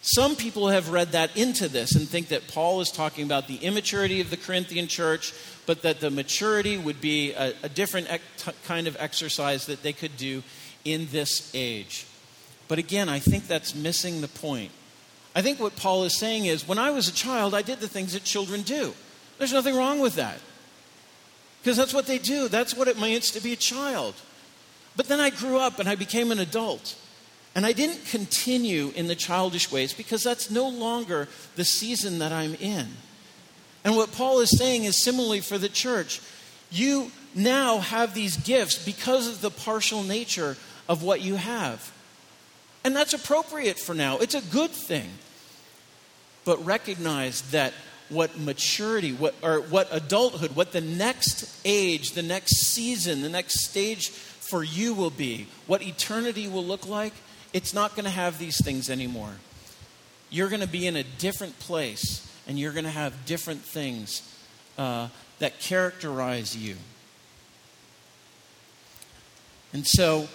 Some 0.00 0.36
people 0.36 0.68
have 0.68 0.90
read 0.90 1.12
that 1.12 1.36
into 1.36 1.68
this 1.68 1.94
and 1.94 2.08
think 2.08 2.28
that 2.28 2.48
Paul 2.48 2.80
is 2.80 2.90
talking 2.90 3.24
about 3.24 3.48
the 3.48 3.56
immaturity 3.56 4.20
of 4.20 4.30
the 4.30 4.36
Corinthian 4.36 4.86
church, 4.86 5.34
but 5.66 5.82
that 5.82 6.00
the 6.00 6.10
maturity 6.10 6.78
would 6.78 7.00
be 7.00 7.32
a, 7.32 7.52
a 7.62 7.68
different 7.68 8.08
kind 8.64 8.86
of 8.86 8.96
exercise 8.98 9.66
that 9.66 9.82
they 9.82 9.92
could 9.92 10.16
do 10.16 10.42
in 10.84 11.08
this 11.10 11.50
age. 11.54 12.06
But 12.68 12.78
again, 12.78 13.08
I 13.08 13.18
think 13.18 13.46
that's 13.46 13.74
missing 13.74 14.20
the 14.20 14.28
point. 14.28 14.70
I 15.34 15.42
think 15.42 15.58
what 15.60 15.76
Paul 15.76 16.04
is 16.04 16.18
saying 16.18 16.46
is 16.46 16.66
when 16.66 16.78
I 16.78 16.90
was 16.90 17.08
a 17.08 17.12
child, 17.12 17.54
I 17.54 17.62
did 17.62 17.80
the 17.80 17.88
things 17.88 18.12
that 18.12 18.24
children 18.24 18.62
do. 18.62 18.94
There's 19.38 19.52
nothing 19.52 19.76
wrong 19.76 20.00
with 20.00 20.14
that. 20.16 20.40
Because 21.60 21.76
that's 21.76 21.94
what 21.94 22.06
they 22.06 22.18
do, 22.18 22.48
that's 22.48 22.74
what 22.74 22.88
it 22.88 22.98
means 23.00 23.30
to 23.32 23.40
be 23.40 23.52
a 23.52 23.56
child. 23.56 24.14
But 24.96 25.08
then 25.08 25.20
I 25.20 25.30
grew 25.30 25.58
up 25.58 25.78
and 25.78 25.88
I 25.88 25.96
became 25.96 26.32
an 26.32 26.38
adult. 26.38 26.96
And 27.58 27.66
I 27.66 27.72
didn't 27.72 28.06
continue 28.06 28.92
in 28.94 29.08
the 29.08 29.16
childish 29.16 29.72
ways 29.72 29.92
because 29.92 30.22
that's 30.22 30.48
no 30.48 30.68
longer 30.68 31.26
the 31.56 31.64
season 31.64 32.20
that 32.20 32.30
I'm 32.30 32.54
in. 32.54 32.86
And 33.82 33.96
what 33.96 34.12
Paul 34.12 34.38
is 34.38 34.56
saying 34.56 34.84
is 34.84 35.02
similarly 35.02 35.40
for 35.40 35.58
the 35.58 35.68
church. 35.68 36.20
You 36.70 37.10
now 37.34 37.78
have 37.78 38.14
these 38.14 38.36
gifts 38.36 38.84
because 38.84 39.26
of 39.26 39.40
the 39.40 39.50
partial 39.50 40.04
nature 40.04 40.56
of 40.88 41.02
what 41.02 41.20
you 41.20 41.34
have. 41.34 41.92
And 42.84 42.94
that's 42.94 43.12
appropriate 43.12 43.80
for 43.80 43.92
now. 43.92 44.18
It's 44.18 44.36
a 44.36 44.40
good 44.40 44.70
thing. 44.70 45.10
But 46.44 46.64
recognize 46.64 47.42
that 47.50 47.72
what 48.08 48.38
maturity, 48.38 49.12
what, 49.12 49.34
or 49.42 49.62
what 49.62 49.88
adulthood, 49.90 50.54
what 50.54 50.70
the 50.70 50.80
next 50.80 51.60
age, 51.64 52.12
the 52.12 52.22
next 52.22 52.54
season, 52.58 53.22
the 53.22 53.28
next 53.28 53.64
stage 53.64 54.10
for 54.10 54.62
you 54.62 54.94
will 54.94 55.10
be, 55.10 55.48
what 55.66 55.82
eternity 55.82 56.46
will 56.46 56.64
look 56.64 56.86
like, 56.86 57.14
it's 57.52 57.72
not 57.74 57.94
going 57.94 58.04
to 58.04 58.10
have 58.10 58.38
these 58.38 58.62
things 58.62 58.90
anymore. 58.90 59.32
You're 60.30 60.48
going 60.48 60.60
to 60.60 60.68
be 60.68 60.86
in 60.86 60.96
a 60.96 61.04
different 61.04 61.58
place 61.58 62.24
and 62.46 62.58
you're 62.58 62.72
going 62.72 62.84
to 62.84 62.90
have 62.90 63.26
different 63.26 63.60
things 63.60 64.22
uh, 64.76 65.08
that 65.38 65.60
characterize 65.60 66.56
you. 66.56 66.76
And 69.72 69.86
so 69.86 70.28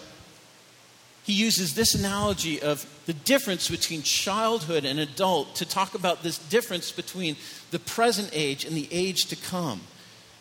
he 1.23 1.33
uses 1.33 1.73
this 1.73 1.95
analogy 1.95 2.61
of 2.61 2.85
the 3.05 3.13
difference 3.13 3.69
between 3.69 4.01
childhood 4.01 4.85
and 4.85 4.99
adult 4.99 5.55
to 5.55 5.65
talk 5.65 5.95
about 5.95 6.21
this 6.21 6.37
difference 6.37 6.91
between 6.91 7.35
the 7.71 7.79
present 7.79 8.29
age 8.33 8.65
and 8.65 8.75
the 8.75 8.87
age 8.91 9.25
to 9.25 9.35
come. 9.35 9.81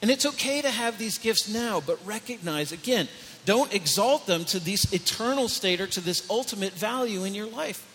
And 0.02 0.10
it's 0.10 0.26
okay 0.26 0.60
to 0.60 0.70
have 0.70 0.98
these 0.98 1.18
gifts 1.18 1.48
now, 1.48 1.80
but 1.80 2.04
recognize 2.04 2.72
again, 2.72 3.08
don't 3.44 3.74
exalt 3.74 4.26
them 4.26 4.44
to 4.46 4.60
this 4.60 4.92
eternal 4.92 5.48
state 5.48 5.80
or 5.80 5.86
to 5.88 6.00
this 6.00 6.28
ultimate 6.30 6.72
value 6.72 7.24
in 7.24 7.34
your 7.34 7.46
life. 7.46 7.88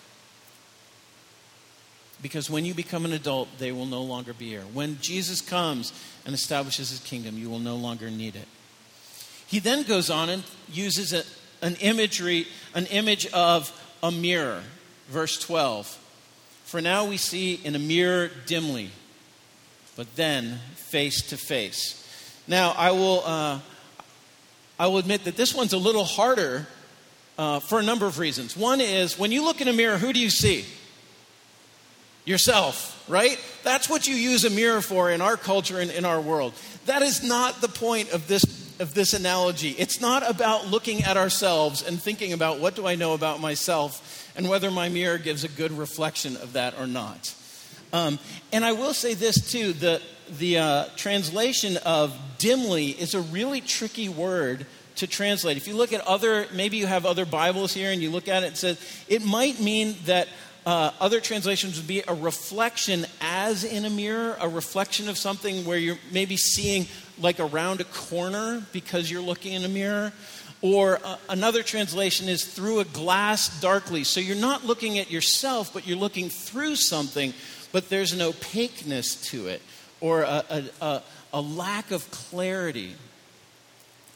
Because 2.22 2.50
when 2.50 2.66
you 2.66 2.74
become 2.74 3.06
an 3.06 3.14
adult, 3.14 3.48
they 3.60 3.72
will 3.72 3.86
no 3.86 4.02
longer 4.02 4.34
be 4.34 4.48
here. 4.48 4.64
When 4.74 5.00
Jesus 5.00 5.40
comes 5.40 5.94
and 6.26 6.34
establishes 6.34 6.90
his 6.90 7.00
kingdom, 7.00 7.38
you 7.38 7.50
will 7.50 7.60
no 7.60 7.76
longer 7.76 8.10
need 8.10 8.36
it. 8.36 8.48
He 9.46 9.60
then 9.60 9.84
goes 9.84 10.10
on 10.10 10.30
and 10.30 10.44
uses 10.72 11.14
a, 11.14 11.24
an 11.66 11.76
imagery, 11.80 12.48
an 12.74 12.88
image 12.88 13.28
of 13.28 13.72
a 14.04 14.12
mirror. 14.12 14.64
Verse 15.08 15.40
12. 15.40 15.88
For 16.66 16.82
now 16.82 17.06
we 17.06 17.16
see 17.18 17.54
in 17.64 17.76
a 17.76 17.80
mirror 17.80 18.30
dimly, 18.46 18.90
but 19.96 20.14
then 20.18 20.60
face 20.76 21.22
to 21.30 21.38
face. 21.38 22.04
Now 22.48 22.74
I 22.78 22.92
will. 22.92 23.24
Uh, 23.24 23.60
I 24.80 24.88
will 24.88 24.98
admit 24.98 25.24
that 25.24 25.36
this 25.36 25.54
one's 25.54 25.74
a 25.74 25.78
little 25.78 26.04
harder 26.04 26.68
uh, 27.38 27.60
for 27.60 27.80
a 27.80 27.84
number 27.84 28.06
of 28.06 28.20
reasons. 28.20 28.56
One 28.56 28.82
is 28.82 29.18
when 29.18 29.32
you 29.32 29.44
look 29.44 29.62
in 29.62 29.68
a 29.68 29.74
mirror, 29.74 29.98
who 29.98 30.13
do 30.13 30.20
you 30.20 30.30
see? 30.30 30.66
Yourself, 32.26 33.06
right? 33.08 33.40
That's 33.63 33.90
what 33.90 34.06
you 34.08 34.16
use 34.16 34.44
a 34.44 34.50
mirror 34.50 34.82
for 34.82 35.10
in 35.12 35.22
our 35.22 35.38
culture 35.38 35.80
and 35.80 35.90
in 35.90 36.04
our 36.04 36.20
world. 36.20 36.54
That 36.86 37.02
is 37.02 37.24
not 37.24 37.62
the 37.62 37.70
point 37.70 38.12
of 38.12 38.28
this, 38.28 38.44
of 38.80 38.94
this 38.94 39.13
analogy. 39.13 39.70
It's 39.72 40.02
not 40.02 40.30
about 40.30 40.68
looking 40.68 41.04
at 41.04 41.16
ourselves 41.16 41.84
and 41.84 42.02
thinking 42.02 42.34
about 42.34 42.60
what 42.60 42.76
do 42.76 42.86
I 42.86 42.96
know 42.96 43.13
about 43.13 43.40
myself 43.40 44.34
and 44.36 44.50
whether 44.50 44.70
my 44.70 44.90
mirror 44.90 45.18
gives 45.18 45.44
a 45.44 45.48
good 45.48 45.72
reflection 45.72 46.36
of 46.36 46.54
that 46.54 46.78
or 46.78 46.86
not. 46.86 47.34
Um, 47.93 48.19
and 48.52 48.65
I 48.65 48.73
will 48.73 48.93
say 48.93 49.13
this 49.13 49.52
too 49.52 49.73
the, 49.73 50.02
the 50.38 50.58
uh, 50.58 50.86
translation 50.95 51.78
of 51.78 52.17
dimly 52.38 52.88
is 52.88 53.13
a 53.13 53.21
really 53.21 53.62
tricky 53.62 54.10
word 54.10 54.65
to 54.97 55.08
translate. 55.08 55.58
If 55.58 55.67
you 55.67 55.76
look 55.76 55.93
at 55.93 56.02
other, 56.02 56.47
maybe 56.54 56.78
you 56.78 56.88
have 56.88 57.06
other 57.06 57.26
Bibles 57.26 57.73
here 57.73 57.91
and 57.91 58.02
you 58.02 58.10
look 58.10 58.28
at 58.28 58.43
it, 58.43 58.54
it 58.54 58.58
says 58.58 59.04
it 59.08 59.23
might 59.23 59.60
mean 59.60 59.95
that 60.06 60.28
uh, 60.65 60.91
other 61.00 61.21
translations 61.21 61.78
would 61.78 61.88
be 61.88 62.04
a 62.08 62.13
reflection 62.13 63.06
as 63.21 63.63
in 63.63 63.86
a 63.86 63.89
mirror, 63.89 64.36
a 64.41 64.50
reflection 64.50 65.08
of 65.08 65.17
something 65.17 65.63
where 65.65 65.78
you're 65.78 65.97
maybe 66.12 66.36
seeing 66.36 66.88
like 67.19 67.39
around 67.39 67.80
a 67.80 67.86
corner 67.86 68.65
because 68.73 69.10
you're 69.10 69.21
looking 69.21 69.54
in 69.54 69.63
a 69.63 69.69
mirror. 69.69 70.12
Or 70.62 71.00
uh, 71.04 71.17
another 71.30 71.63
translation 71.63 72.28
is 72.28 72.43
through 72.43 72.80
a 72.80 72.86
glass 72.86 73.62
darkly. 73.62 74.04
So 74.04 74.19
you're 74.19 74.36
not 74.36 74.65
looking 74.65 74.97
at 74.97 75.12
yourself, 75.12 75.71
but 75.73 75.88
you're 75.88 75.97
looking 75.97 76.30
through 76.30 76.76
something, 76.76 77.34
but 77.71 77.89
there's 77.89 78.13
an 78.13 78.21
opaqueness 78.21 79.15
to 79.30 79.47
it 79.47 79.62
or 79.99 80.21
a, 80.21 80.63
a, 80.82 81.01
a, 81.34 81.41
lack 81.41 81.91
of 81.91 82.10
clarity. 82.12 82.93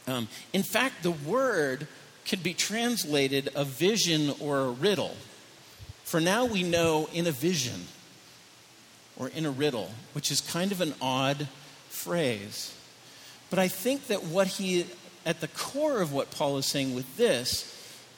Um, 0.06 0.28
in 0.52 0.62
fact, 0.62 1.02
the 1.02 1.10
word 1.10 1.88
could 2.26 2.42
be 2.42 2.54
translated 2.54 3.50
a 3.54 3.64
vision 3.64 4.32
or 4.40 4.60
a 4.60 4.70
riddle. 4.70 5.16
For 6.04 6.20
now, 6.20 6.44
we 6.44 6.62
know 6.62 7.08
in 7.12 7.26
a 7.26 7.32
vision 7.32 7.86
or 9.16 9.28
in 9.28 9.44
a 9.44 9.50
riddle, 9.50 9.90
which 10.12 10.30
is 10.30 10.40
kind 10.40 10.72
of 10.72 10.80
an 10.80 10.94
odd 11.00 11.48
phrase. 11.88 12.74
But 13.50 13.58
I 13.58 13.68
think 13.68 14.06
that 14.06 14.24
what 14.24 14.46
he, 14.46 14.86
at 15.26 15.40
the 15.40 15.48
core 15.48 16.00
of 16.00 16.12
what 16.12 16.30
Paul 16.30 16.58
is 16.58 16.66
saying 16.66 16.94
with 16.94 17.16
this, 17.16 17.68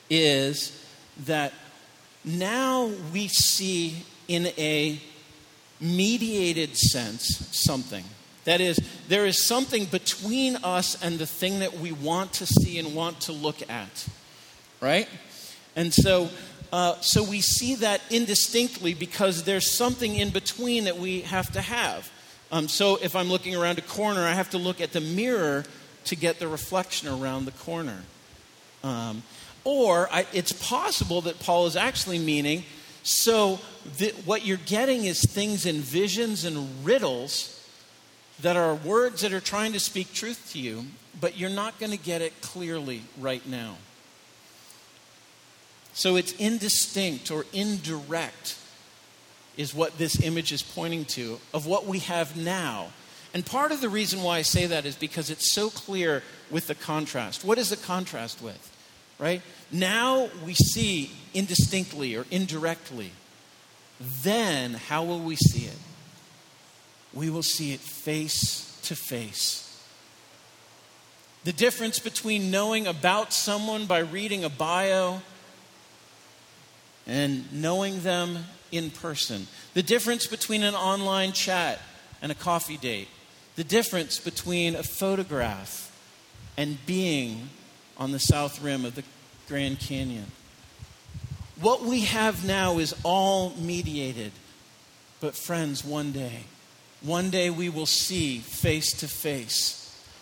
is 0.09 0.81
that 1.25 1.51
now 2.23 2.91
we 3.11 3.27
see 3.27 4.05
in 4.27 4.47
a 4.57 4.99
mediated 5.79 6.77
sense 6.77 7.49
something. 7.51 8.03
That 8.45 8.61
is, 8.61 8.79
there 9.07 9.25
is 9.25 9.43
something 9.43 9.85
between 9.85 10.57
us 10.57 11.01
and 11.01 11.17
the 11.17 11.25
thing 11.25 11.59
that 11.59 11.79
we 11.79 11.91
want 11.91 12.33
to 12.33 12.45
see 12.45 12.77
and 12.77 12.93
want 12.93 13.21
to 13.21 13.31
look 13.31 13.67
at. 13.69 14.07
Right? 14.81 15.09
And 15.75 15.93
so, 15.93 16.29
uh, 16.71 16.99
so 17.01 17.23
we 17.23 17.41
see 17.41 17.75
that 17.75 18.01
indistinctly 18.09 18.93
because 18.93 19.43
there's 19.43 19.71
something 19.71 20.15
in 20.15 20.29
between 20.29 20.85
that 20.85 20.97
we 20.97 21.21
have 21.21 21.51
to 21.53 21.61
have. 21.61 22.11
Um, 22.51 22.67
so 22.67 22.97
if 23.01 23.15
I'm 23.15 23.29
looking 23.29 23.55
around 23.55 23.79
a 23.79 23.81
corner, 23.81 24.21
I 24.21 24.33
have 24.33 24.51
to 24.51 24.57
look 24.57 24.79
at 24.79 24.93
the 24.93 25.01
mirror 25.01 25.65
to 26.05 26.15
get 26.15 26.39
the 26.39 26.47
reflection 26.47 27.09
around 27.09 27.45
the 27.45 27.51
corner. 27.51 28.03
Um, 28.83 29.23
or 29.63 30.07
I, 30.11 30.27
it's 30.31 30.51
possible 30.51 31.21
that 31.21 31.39
Paul 31.39 31.65
is 31.65 31.75
actually 31.75 32.19
meaning 32.19 32.63
so, 33.07 33.59
the, 33.99 34.09
what 34.25 34.47
you're 34.47 34.57
getting 34.65 35.05
is 35.05 35.21
things 35.21 35.67
in 35.67 35.81
visions 35.81 36.43
and 36.43 36.83
riddles 36.83 37.51
that 38.41 38.57
are 38.57 38.73
words 38.73 39.21
that 39.21 39.31
are 39.31 39.39
trying 39.39 39.73
to 39.73 39.79
speak 39.79 40.11
truth 40.11 40.49
to 40.53 40.59
you, 40.59 40.85
but 41.21 41.37
you're 41.37 41.51
not 41.51 41.79
going 41.79 41.91
to 41.91 41.99
get 41.99 42.23
it 42.23 42.41
clearly 42.41 43.03
right 43.19 43.47
now. 43.47 43.75
So, 45.93 46.15
it's 46.15 46.31
indistinct 46.31 47.29
or 47.29 47.45
indirect, 47.53 48.57
is 49.55 49.75
what 49.75 49.99
this 49.99 50.19
image 50.23 50.51
is 50.51 50.63
pointing 50.63 51.05
to, 51.05 51.39
of 51.53 51.67
what 51.67 51.85
we 51.85 51.99
have 51.99 52.35
now. 52.35 52.87
And 53.35 53.45
part 53.45 53.71
of 53.71 53.81
the 53.81 53.89
reason 53.89 54.23
why 54.23 54.39
I 54.39 54.41
say 54.41 54.65
that 54.65 54.87
is 54.87 54.95
because 54.95 55.29
it's 55.29 55.51
so 55.51 55.69
clear 55.69 56.23
with 56.49 56.65
the 56.65 56.75
contrast. 56.75 57.45
What 57.45 57.59
is 57.59 57.69
the 57.69 57.77
contrast 57.77 58.41
with? 58.41 58.71
Right? 59.19 59.43
Now 59.71 60.29
we 60.45 60.53
see 60.53 61.11
indistinctly 61.33 62.15
or 62.15 62.25
indirectly. 62.31 63.11
Then 63.99 64.73
how 64.73 65.03
will 65.03 65.19
we 65.19 65.35
see 65.35 65.65
it? 65.65 65.77
We 67.13 67.29
will 67.29 67.43
see 67.43 67.73
it 67.73 67.79
face 67.79 68.79
to 68.83 68.95
face. 68.95 69.61
The 71.43 71.53
difference 71.53 71.99
between 71.99 72.51
knowing 72.51 72.87
about 72.87 73.31
someone 73.31 73.85
by 73.85 73.99
reading 73.99 74.43
a 74.43 74.49
bio 74.49 75.21
and 77.07 77.51
knowing 77.53 78.01
them 78.01 78.45
in 78.71 78.89
person. 78.89 79.47
The 79.73 79.83
difference 79.83 80.25
between 80.27 80.63
an 80.63 80.73
online 80.73 81.31
chat 81.31 81.79
and 82.21 82.31
a 82.31 82.35
coffee 82.35 82.77
date. 82.77 83.07
The 83.55 83.63
difference 83.63 84.19
between 84.19 84.75
a 84.75 84.83
photograph 84.83 85.95
and 86.57 86.83
being 86.85 87.49
on 87.97 88.11
the 88.11 88.19
south 88.19 88.61
rim 88.61 88.83
of 88.83 88.95
the 88.95 89.03
Grand 89.47 89.79
Canyon. 89.79 90.25
What 91.59 91.83
we 91.83 92.01
have 92.01 92.45
now 92.45 92.79
is 92.79 92.93
all 93.03 93.51
mediated. 93.51 94.31
But, 95.21 95.35
friends, 95.35 95.83
one 95.85 96.11
day, 96.11 96.43
one 97.01 97.29
day 97.29 97.49
we 97.49 97.69
will 97.69 97.85
see 97.85 98.39
face 98.39 98.91
to 98.99 99.07
face. 99.07 99.81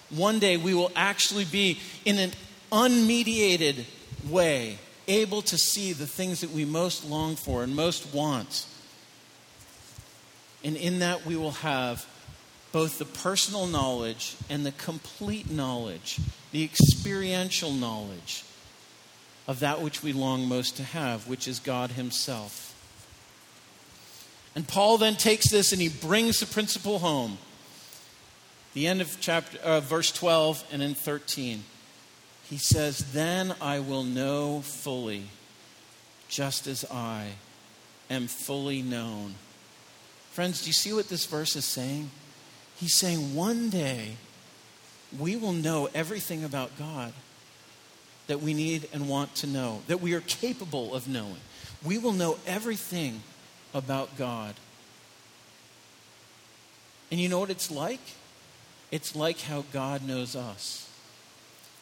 One 0.09 0.39
day 0.39 0.57
we 0.57 0.73
will 0.73 0.91
actually 0.95 1.45
be 1.45 1.79
in 2.05 2.19
an 2.19 2.31
unmediated 2.71 3.85
way 4.29 4.77
able 5.07 5.41
to 5.41 5.57
see 5.57 5.93
the 5.93 6.07
things 6.07 6.41
that 6.41 6.51
we 6.51 6.65
most 6.65 7.05
long 7.05 7.35
for 7.35 7.63
and 7.63 7.75
most 7.75 8.13
want. 8.13 8.65
And 10.63 10.77
in 10.77 10.99
that, 10.99 11.25
we 11.25 11.35
will 11.35 11.51
have 11.51 12.05
both 12.71 12.99
the 12.99 13.05
personal 13.05 13.67
knowledge 13.67 14.35
and 14.49 14.65
the 14.65 14.71
complete 14.71 15.51
knowledge, 15.51 16.19
the 16.51 16.63
experiential 16.63 17.71
knowledge 17.71 18.45
of 19.47 19.59
that 19.59 19.81
which 19.81 20.03
we 20.03 20.13
long 20.13 20.47
most 20.47 20.77
to 20.77 20.83
have, 20.83 21.27
which 21.27 21.47
is 21.47 21.59
God 21.59 21.91
Himself. 21.91 22.73
And 24.55 24.67
Paul 24.67 24.97
then 24.97 25.15
takes 25.15 25.49
this 25.49 25.71
and 25.71 25.81
he 25.81 25.89
brings 25.89 26.39
the 26.39 26.45
principle 26.45 26.99
home. 26.99 27.37
The 28.73 28.87
end 28.87 29.01
of 29.01 29.17
chapter, 29.19 29.57
uh, 29.59 29.79
verse 29.79 30.11
12 30.11 30.63
and 30.71 30.81
in 30.81 30.95
13. 30.95 31.63
He 32.49 32.57
says, 32.57 33.13
Then 33.13 33.55
I 33.61 33.79
will 33.79 34.03
know 34.03 34.61
fully, 34.61 35.25
just 36.27 36.67
as 36.67 36.85
I 36.91 37.29
am 38.09 38.27
fully 38.27 38.81
known. 38.81 39.35
Friends, 40.31 40.61
do 40.61 40.67
you 40.67 40.73
see 40.73 40.93
what 40.93 41.09
this 41.09 41.25
verse 41.25 41.55
is 41.55 41.65
saying? 41.65 42.11
He's 42.75 42.97
saying, 42.97 43.35
One 43.35 43.69
day 43.69 44.17
we 45.17 45.35
will 45.35 45.53
know 45.53 45.89
everything 45.93 46.43
about 46.43 46.77
God 46.77 47.13
that 48.27 48.41
we 48.41 48.53
need 48.53 48.87
and 48.93 49.09
want 49.09 49.35
to 49.35 49.47
know, 49.47 49.81
that 49.87 50.01
we 50.01 50.13
are 50.13 50.21
capable 50.21 50.95
of 50.95 51.07
knowing. 51.07 51.41
We 51.83 51.97
will 51.97 52.13
know 52.13 52.37
everything 52.47 53.21
about 53.73 54.17
God. 54.17 54.55
And 57.11 57.19
you 57.19 57.29
know 57.29 57.39
what 57.39 57.49
it's 57.49 57.69
like? 57.69 57.99
It's 58.91 59.15
like 59.15 59.41
how 59.41 59.65
God 59.73 60.07
knows 60.07 60.35
us. 60.35 60.89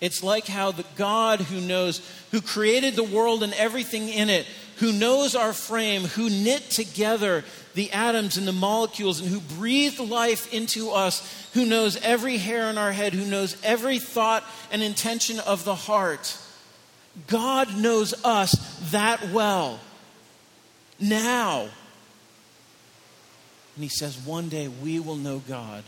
It's 0.02 0.24
like 0.24 0.48
how 0.48 0.72
the 0.72 0.86
God 0.96 1.42
who 1.42 1.62
knows, 1.62 2.02
who 2.32 2.42
created 2.42 2.96
the 2.96 3.04
world 3.04 3.44
and 3.44 3.54
everything 3.54 4.10
in 4.10 4.30
it, 4.30 4.48
who 4.82 4.92
knows 4.92 5.36
our 5.36 5.54
frame, 5.54 6.04
who 6.04 6.30
knit 6.30 6.70
together 6.70 7.46
the 7.76 7.92
atoms 7.92 8.36
and 8.36 8.46
the 8.46 8.52
molecules, 8.52 9.22
and 9.22 9.30
who 9.30 9.40
breathed 9.40 10.00
life 10.00 10.54
into 10.54 10.92
us, 10.92 11.50
who 11.54 11.66
knows 11.66 11.96
every 12.02 12.38
hair 12.38 12.66
on 12.66 12.78
our 12.78 12.92
head, 12.92 13.14
who 13.14 13.26
knows 13.26 13.56
every 13.64 14.00
thought 14.00 14.44
and 14.72 14.84
intention 14.84 15.40
of 15.40 15.64
the 15.64 15.76
heart. 15.76 16.38
God 17.28 17.78
knows 17.78 18.14
us 18.26 18.52
that 18.92 19.30
well. 19.30 19.80
Now. 21.00 21.62
And 23.76 23.84
he 23.84 23.88
says, 23.90 24.18
one 24.18 24.50
day 24.50 24.68
we 24.68 25.00
will 25.00 25.16
know 25.16 25.40
God 25.48 25.84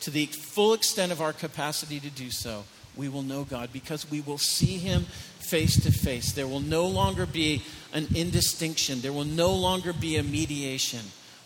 to 0.00 0.10
the 0.10 0.26
full 0.26 0.72
extent 0.74 1.12
of 1.12 1.20
our 1.20 1.32
capacity 1.32 2.00
to 2.00 2.10
do 2.10 2.30
so, 2.30 2.64
we 2.96 3.08
will 3.08 3.22
know 3.22 3.44
God 3.44 3.70
because 3.72 4.10
we 4.10 4.20
will 4.20 4.38
see 4.38 4.78
Him 4.78 5.06
face 5.50 5.82
to 5.82 5.90
face. 5.90 6.32
There 6.32 6.46
will 6.46 6.60
no 6.60 6.86
longer 6.86 7.26
be 7.26 7.62
an 7.92 8.06
indistinction, 8.14 9.00
there 9.00 9.12
will 9.12 9.24
no 9.24 9.52
longer 9.52 9.92
be 9.92 10.16
a 10.16 10.22
mediation, 10.22 11.00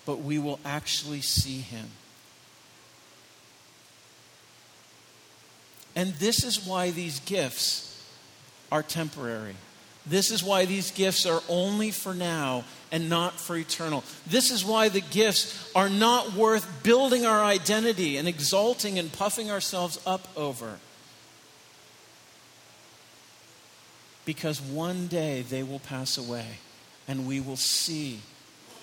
but 0.04 0.20
we 0.20 0.38
will 0.38 0.60
actually 0.64 1.22
see 1.22 1.60
Him. 1.60 1.86
And 5.96 6.12
this 6.14 6.44
is 6.44 6.66
why 6.66 6.90
these 6.90 7.20
gifts 7.20 7.90
are 8.70 8.82
temporary. 8.82 9.54
This 10.06 10.30
is 10.30 10.44
why 10.44 10.66
these 10.66 10.90
gifts 10.90 11.24
are 11.24 11.40
only 11.48 11.90
for 11.90 12.12
now 12.12 12.64
and 12.92 13.08
not 13.08 13.40
for 13.40 13.56
eternal. 13.56 14.04
This 14.26 14.50
is 14.50 14.62
why 14.64 14.90
the 14.90 15.00
gifts 15.00 15.70
are 15.74 15.88
not 15.88 16.34
worth 16.34 16.82
building 16.82 17.24
our 17.24 17.42
identity 17.42 18.18
and 18.18 18.28
exalting 18.28 18.98
and 18.98 19.10
puffing 19.10 19.50
ourselves 19.50 19.98
up 20.06 20.28
over. 20.36 20.78
Because 24.24 24.60
one 24.60 25.06
day 25.06 25.42
they 25.42 25.62
will 25.62 25.80
pass 25.80 26.16
away 26.16 26.46
and 27.06 27.26
we 27.26 27.40
will 27.40 27.56
see 27.56 28.20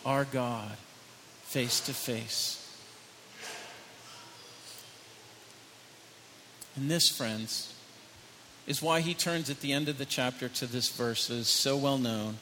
our 0.06 0.25
God 0.25 0.77
face 1.43 1.80
to 1.82 1.93
face. 1.93 2.58
And 6.75 6.89
this, 6.89 7.10
friends, 7.10 7.73
is 8.67 8.82
why 8.82 9.01
he 9.01 9.13
turns 9.13 9.49
at 9.49 9.60
the 9.62 9.73
end 9.73 9.89
of 9.89 9.97
the 9.97 10.06
chapter 10.06 10.47
to 10.47 10.65
this 10.65 10.89
verse 10.89 11.27
that 11.27 11.36
is 11.36 11.47
so 11.47 11.75
well 11.75 11.97
known. 11.97 12.38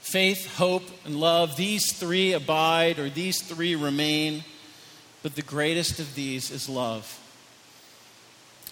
Faith, 0.00 0.56
hope, 0.56 0.84
and 1.04 1.20
love, 1.20 1.56
these 1.56 1.92
three 1.92 2.32
abide 2.32 2.98
or 2.98 3.10
these 3.10 3.42
three 3.42 3.74
remain, 3.74 4.44
but 5.22 5.34
the 5.34 5.42
greatest 5.42 5.98
of 5.98 6.14
these 6.14 6.50
is 6.50 6.68
love. 6.68 7.18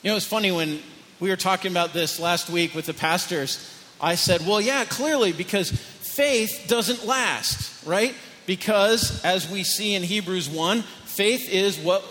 You 0.02 0.10
know, 0.10 0.16
it's 0.16 0.24
funny 0.24 0.52
when 0.52 0.80
we 1.20 1.30
were 1.30 1.36
talking 1.36 1.70
about 1.70 1.92
this 1.92 2.20
last 2.20 2.50
week 2.50 2.74
with 2.74 2.86
the 2.86 2.94
pastors. 2.94 3.72
I 4.00 4.14
said, 4.14 4.46
well, 4.46 4.60
yeah, 4.60 4.84
clearly, 4.84 5.32
because 5.32 5.70
faith 5.70 6.66
doesn't 6.68 7.06
last, 7.06 7.84
right? 7.86 8.14
Because, 8.44 9.24
as 9.24 9.50
we 9.50 9.64
see 9.64 9.94
in 9.94 10.02
Hebrews 10.02 10.48
1, 10.48 10.82
faith 10.82 11.48
is 11.48 11.78
what 11.78 12.04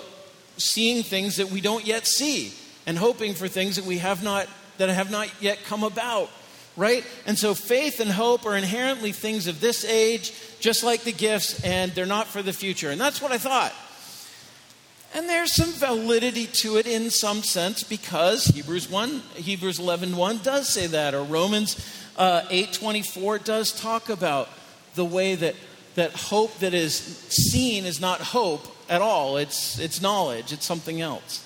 seeing 0.58 1.04
things 1.04 1.38
that 1.38 1.52
we 1.52 1.62
don't 1.62 1.86
yet 1.86 2.08
see 2.08 2.54
and 2.86 2.98
hoping 2.98 3.34
for 3.34 3.48
things 3.48 3.76
that 3.76 3.86
we 3.86 4.00
have 4.00 4.24
not 4.24 4.48
that 4.78 4.90
have 4.90 5.12
not 5.12 5.30
yet 5.42 5.64
come 5.64 5.84
about, 5.84 6.30
right? 6.76 7.06
And 7.26 7.38
so 7.38 7.54
faith 7.54 8.00
and 8.00 8.12
hope 8.12 8.46
are 8.46 8.58
inherently 8.58 9.12
things 9.14 9.48
of 9.48 9.62
this 9.62 9.86
age, 9.86 10.34
just 10.60 10.84
like 10.84 11.04
the 11.04 11.14
gifts, 11.14 11.64
and 11.64 11.94
they're 11.94 12.06
not 12.06 12.28
for 12.28 12.42
the 12.42 12.52
future. 12.52 12.92
And 12.92 13.00
that's 13.00 13.22
what 13.22 13.32
I 13.32 13.38
thought. 13.38 13.74
And 15.16 15.30
there's 15.30 15.54
some 15.54 15.72
validity 15.72 16.46
to 16.46 16.76
it 16.76 16.86
in 16.86 17.10
some 17.10 17.42
sense 17.42 17.86
because 17.86 18.48
Hebrews 18.48 18.90
1, 18.90 19.22
Hebrews 19.36 19.80
11 19.80 20.18
1 20.18 20.40
does 20.40 20.68
say 20.68 20.88
that, 20.88 21.14
or 21.14 21.24
Romans 21.24 21.80
uh, 22.18 22.42
8 22.50 22.74
24 22.74 23.40
does 23.40 23.72
talk 23.72 24.10
about 24.10 24.50
the 24.96 25.06
way 25.06 25.36
that, 25.36 25.56
that 25.96 26.12
hope 26.12 26.60
that 26.60 26.74
is 26.74 26.94
seen 26.94 27.86
is 27.86 28.02
not 28.02 28.20
hope 28.20 28.68
at 28.90 29.02
all. 29.02 29.38
It's, 29.38 29.80
it's 29.80 30.02
knowledge, 30.02 30.52
it's 30.52 30.66
something 30.66 31.00
else. 31.00 31.42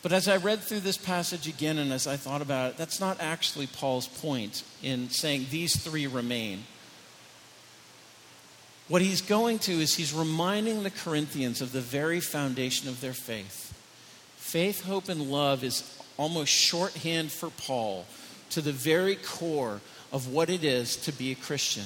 But 0.00 0.12
as 0.12 0.26
I 0.26 0.38
read 0.38 0.60
through 0.60 0.80
this 0.80 0.96
passage 0.96 1.46
again 1.46 1.76
and 1.76 1.92
as 1.92 2.06
I 2.06 2.16
thought 2.16 2.40
about 2.40 2.70
it, 2.70 2.76
that's 2.78 2.98
not 2.98 3.20
actually 3.20 3.66
Paul's 3.66 4.08
point 4.08 4.62
in 4.82 5.10
saying 5.10 5.48
these 5.50 5.76
three 5.76 6.06
remain. 6.06 6.64
What 8.88 9.02
he's 9.02 9.22
going 9.22 9.60
to 9.60 9.72
is 9.72 9.94
he's 9.94 10.12
reminding 10.12 10.82
the 10.82 10.90
Corinthians 10.90 11.60
of 11.60 11.72
the 11.72 11.80
very 11.80 12.20
foundation 12.20 12.88
of 12.88 13.00
their 13.00 13.14
faith. 13.14 13.72
Faith, 14.36 14.84
hope, 14.84 15.08
and 15.08 15.30
love 15.30 15.64
is 15.64 15.98
almost 16.16 16.52
shorthand 16.52 17.32
for 17.32 17.50
Paul 17.50 18.04
to 18.50 18.60
the 18.60 18.72
very 18.72 19.16
core 19.16 19.80
of 20.12 20.28
what 20.28 20.50
it 20.50 20.62
is 20.62 20.96
to 20.96 21.12
be 21.12 21.32
a 21.32 21.34
Christian. 21.34 21.84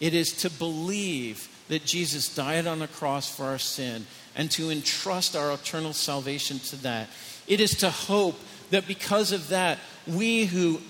It 0.00 0.14
is 0.14 0.32
to 0.38 0.50
believe 0.50 1.48
that 1.68 1.84
Jesus 1.84 2.34
died 2.34 2.66
on 2.66 2.78
the 2.78 2.88
cross 2.88 3.34
for 3.34 3.44
our 3.44 3.58
sin 3.58 4.06
and 4.34 4.50
to 4.52 4.70
entrust 4.70 5.36
our 5.36 5.52
eternal 5.52 5.92
salvation 5.92 6.58
to 6.60 6.76
that. 6.82 7.08
It 7.46 7.60
is 7.60 7.72
to 7.78 7.90
hope 7.90 8.38
that 8.70 8.88
because 8.88 9.32
of 9.32 9.48
that, 9.48 9.78
we 10.06 10.46
who 10.46 10.80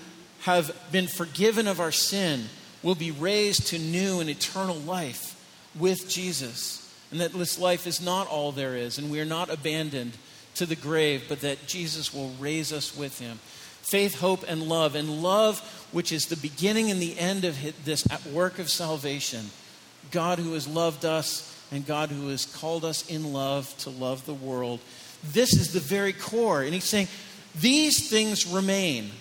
have 0.41 0.75
been 0.91 1.07
forgiven 1.07 1.67
of 1.67 1.79
our 1.79 1.91
sin 1.91 2.45
will 2.83 2.95
be 2.95 3.11
raised 3.11 3.67
to 3.67 3.79
new 3.79 4.19
and 4.19 4.29
eternal 4.29 4.75
life 4.75 5.35
with 5.77 6.09
Jesus. 6.09 6.83
And 7.11 7.21
that 7.21 7.33
this 7.33 7.57
life 7.57 7.87
is 7.87 8.01
not 8.01 8.27
all 8.27 8.51
there 8.51 8.75
is, 8.75 8.97
and 8.97 9.09
we 9.09 9.21
are 9.21 9.25
not 9.25 9.49
abandoned 9.49 10.13
to 10.55 10.65
the 10.65 10.75
grave, 10.75 11.25
but 11.29 11.41
that 11.41 11.67
Jesus 11.67 12.13
will 12.13 12.31
raise 12.39 12.73
us 12.73 12.97
with 12.97 13.19
him. 13.19 13.39
Faith, 13.81 14.19
hope, 14.19 14.43
and 14.47 14.63
love. 14.63 14.95
And 14.95 15.23
love, 15.23 15.59
which 15.91 16.11
is 16.11 16.25
the 16.25 16.35
beginning 16.35 16.91
and 16.91 17.01
the 17.01 17.17
end 17.17 17.45
of 17.45 17.57
this 17.85 18.05
work 18.33 18.59
of 18.59 18.69
salvation. 18.69 19.49
God, 20.11 20.39
who 20.39 20.53
has 20.53 20.67
loved 20.67 21.05
us 21.05 21.53
and 21.71 21.85
God 21.85 22.09
who 22.09 22.29
has 22.29 22.45
called 22.45 22.85
us 22.85 23.09
in 23.09 23.33
love 23.33 23.75
to 23.79 23.89
love 23.89 24.25
the 24.25 24.33
world. 24.33 24.79
This 25.23 25.53
is 25.53 25.73
the 25.73 25.79
very 25.79 26.13
core. 26.13 26.61
And 26.61 26.73
he's 26.73 26.85
saying, 26.85 27.07
these 27.55 28.09
things 28.09 28.45
remain, 28.45 29.11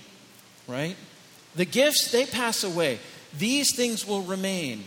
right? 0.68 0.96
The 1.54 1.64
gifts, 1.64 2.12
they 2.12 2.26
pass 2.26 2.62
away. 2.64 2.98
These 3.38 3.74
things 3.74 4.06
will 4.06 4.22
remain. 4.22 4.84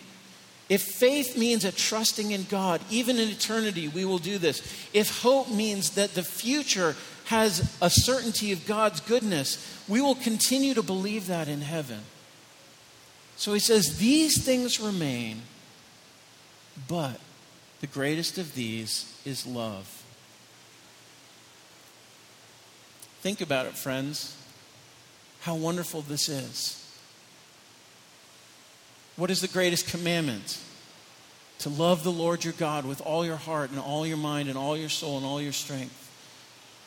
If 0.70 0.84
faith 0.84 1.36
means 1.36 1.66
a 1.66 1.72
trusting 1.72 2.32
in 2.32 2.44
God, 2.44 2.82
even 2.92 3.18
in 3.18 3.30
eternity, 3.30 3.88
we 3.88 4.06
will 4.06 4.20
do 4.20 4.38
this. 4.38 4.62
If 4.94 5.22
hope 5.22 5.50
means 5.50 5.92
that 5.92 6.14
the 6.14 6.24
future 6.24 6.96
has 7.26 7.78
a 7.82 7.90
certainty 7.90 8.52
of 8.52 8.66
God's 8.68 9.02
goodness, 9.02 9.84
we 9.88 10.00
will 10.00 10.16
continue 10.16 10.76
to 10.76 10.84
believe 10.84 11.28
that 11.28 11.48
in 11.48 11.62
heaven. 11.62 12.02
So 13.36 13.54
he 13.54 13.60
says, 13.60 13.98
These 13.98 14.44
things 14.44 14.80
remain, 14.80 15.42
but 16.88 17.20
the 17.82 17.88
greatest 17.88 18.38
of 18.38 18.54
these 18.54 19.20
is 19.26 19.48
love. 19.48 20.04
Think 23.22 23.42
about 23.42 23.66
it, 23.66 23.76
friends. 23.76 24.36
How 25.42 25.56
wonderful 25.56 26.02
this 26.02 26.30
is. 26.30 26.79
What 29.20 29.30
is 29.30 29.42
the 29.42 29.50
greatest 29.50 29.90
commandment? 29.90 30.58
To 31.60 31.70
love 31.70 32.06
the 32.06 32.12
Lord 32.12 32.46
your 32.46 32.54
God 32.54 32.86
with 32.86 33.02
all 33.02 33.26
your 33.26 33.36
heart 33.36 33.70
and 33.70 33.78
all 33.78 34.08
your 34.08 34.16
mind 34.16 34.48
and 34.48 34.58
all 34.58 34.78
your 34.78 34.88
soul 34.88 35.18
and 35.18 35.26
all 35.26 35.42
your 35.42 35.52
strength. 35.52 36.10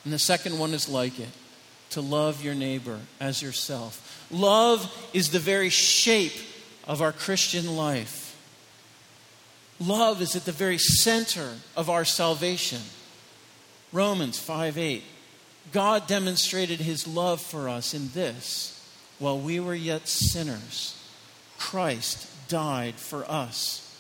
And 0.05 0.13
the 0.15 0.19
second 0.19 0.59
one 0.59 0.73
is 0.73 0.89
like 0.89 1.21
it 1.21 1.29
to 1.91 2.01
love 2.01 2.43
your 2.43 2.55
neighbor 2.55 3.01
as 3.21 3.43
yourself. 3.43 4.27
Love 4.31 4.91
is 5.13 5.29
the 5.29 5.39
very 5.39 5.69
shape 5.69 6.33
of 6.89 7.03
our 7.03 7.13
Christian 7.13 7.77
life. 7.77 8.35
Love 9.79 10.23
is 10.23 10.35
at 10.35 10.47
the 10.47 10.53
very 10.53 10.79
center 10.79 11.53
of 11.77 11.91
our 11.91 12.07
salvation. 12.07 12.81
Romans 13.93 14.39
5 14.39 14.79
8. 14.79 15.03
God 15.71 16.07
demonstrated 16.07 16.81
his 16.81 17.07
love 17.07 17.43
for 17.43 17.69
us 17.69 17.93
in 17.93 18.09
this 18.15 18.91
while 19.19 19.39
we 19.39 19.61
were 19.61 19.75
yet 19.75 20.09
sinners, 20.09 20.97
Christ 21.63 22.29
died 22.49 22.97
for 22.97 23.25
us. 23.31 23.97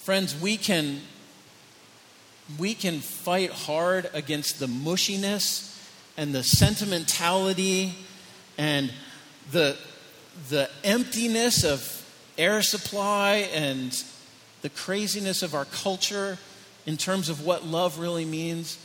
Friends, 0.00 0.38
we 0.38 0.56
can 0.56 1.00
we 2.58 2.74
can 2.74 2.98
fight 2.98 3.50
hard 3.50 4.10
against 4.12 4.58
the 4.58 4.66
mushiness 4.66 5.80
and 6.16 6.34
the 6.34 6.42
sentimentality 6.42 7.94
and 8.58 8.92
the 9.52 9.78
the 10.48 10.68
emptiness 10.82 11.62
of 11.64 12.04
air 12.36 12.62
supply 12.62 13.48
and 13.54 14.02
the 14.62 14.68
craziness 14.68 15.42
of 15.44 15.54
our 15.54 15.64
culture 15.64 16.38
in 16.86 16.96
terms 16.96 17.28
of 17.28 17.46
what 17.46 17.64
love 17.64 18.00
really 18.00 18.24
means. 18.24 18.78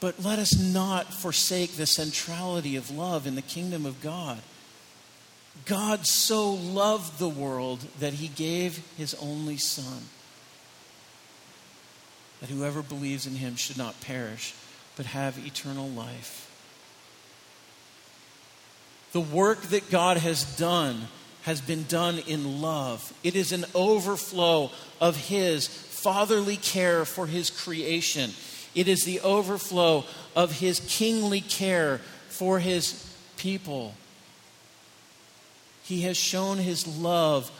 But 0.00 0.22
let 0.22 0.38
us 0.38 0.56
not 0.56 1.12
forsake 1.12 1.72
the 1.72 1.86
centrality 1.86 2.76
of 2.76 2.90
love 2.90 3.26
in 3.26 3.34
the 3.34 3.42
kingdom 3.42 3.84
of 3.84 4.00
God. 4.00 4.38
God 5.66 6.06
so 6.06 6.50
loved 6.50 7.18
the 7.18 7.28
world 7.28 7.84
that 7.98 8.14
he 8.14 8.28
gave 8.28 8.82
his 8.96 9.14
only 9.14 9.56
Son, 9.56 10.02
that 12.40 12.48
whoever 12.48 12.82
believes 12.82 13.26
in 13.26 13.34
him 13.34 13.56
should 13.56 13.76
not 13.76 14.00
perish, 14.00 14.54
but 14.96 15.06
have 15.06 15.44
eternal 15.44 15.88
life. 15.88 16.44
The 19.12 19.20
work 19.20 19.62
that 19.62 19.90
God 19.90 20.18
has 20.18 20.44
done 20.56 21.08
has 21.42 21.60
been 21.60 21.84
done 21.84 22.18
in 22.26 22.60
love. 22.60 23.12
It 23.24 23.34
is 23.34 23.52
an 23.52 23.64
overflow 23.74 24.70
of 25.00 25.16
his 25.16 25.66
fatherly 25.66 26.56
care 26.56 27.04
for 27.04 27.26
his 27.26 27.50
creation. 27.50 28.30
It 28.78 28.88
is 28.88 29.04
the 29.04 29.20
overflow 29.20 30.04
of 30.36 30.60
his 30.60 30.80
kingly 30.80 31.40
care 31.40 31.98
for 32.28 32.58
his 32.58 33.12
people. 33.36 33.94
He 35.82 36.02
has 36.02 36.16
shown 36.16 36.58
his 36.58 36.86
love 36.86 37.50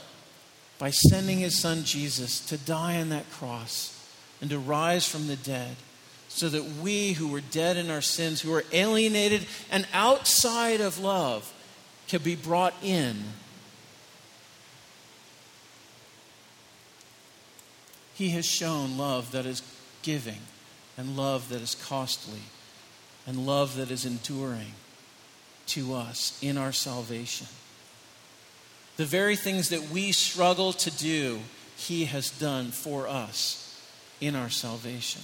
by 0.79 0.91
sending 0.91 1.39
his 1.39 1.59
son 1.59 1.85
Jesus 1.85 2.41
to 2.47 2.57
die 2.57 3.01
on 3.01 3.09
that 3.09 3.31
cross 3.31 3.95
and 4.41 4.51
to 4.51 4.59
rise 4.59 5.09
from 5.09 5.27
the 5.27 5.37
dead 5.37 5.77
so 6.29 6.49
that 6.49 6.65
we 6.65 7.15
who 7.15 7.29
were 7.29 7.41
dead 7.41 7.77
in 7.77 7.91
our 7.91 8.03
sins, 8.03 8.41
who 8.41 8.51
were 8.51 8.65
alienated 8.73 9.47
and 9.71 9.87
outside 9.93 10.81
of 10.81 10.99
love, 10.99 11.53
can 12.07 12.23
be 12.23 12.37
brought 12.37 12.75
in 12.83 13.25
He 18.19 18.31
has 18.31 18.45
shown 18.45 18.99
love 18.99 19.31
that 19.31 19.47
is 19.47 19.63
giving, 20.03 20.41
and 20.99 21.17
love 21.17 21.49
that 21.49 21.63
is 21.63 21.77
costly, 21.77 22.41
and 23.27 23.47
love 23.47 23.77
that 23.77 23.91
is 23.91 24.05
enduring 24.05 24.75
to 25.69 25.95
us 25.95 26.37
in 26.43 26.59
our 26.59 26.73
salvation. 26.73 27.47
The 28.97 29.05
very 29.05 29.37
things 29.37 29.69
that 29.69 29.91
we 29.91 30.11
struggle 30.11 30.73
to 30.73 30.91
do, 30.91 31.39
He 31.77 32.07
has 32.07 32.31
done 32.31 32.73
for 32.73 33.07
us 33.07 33.81
in 34.21 34.35
our 34.35 34.51
salvation. 34.51 35.23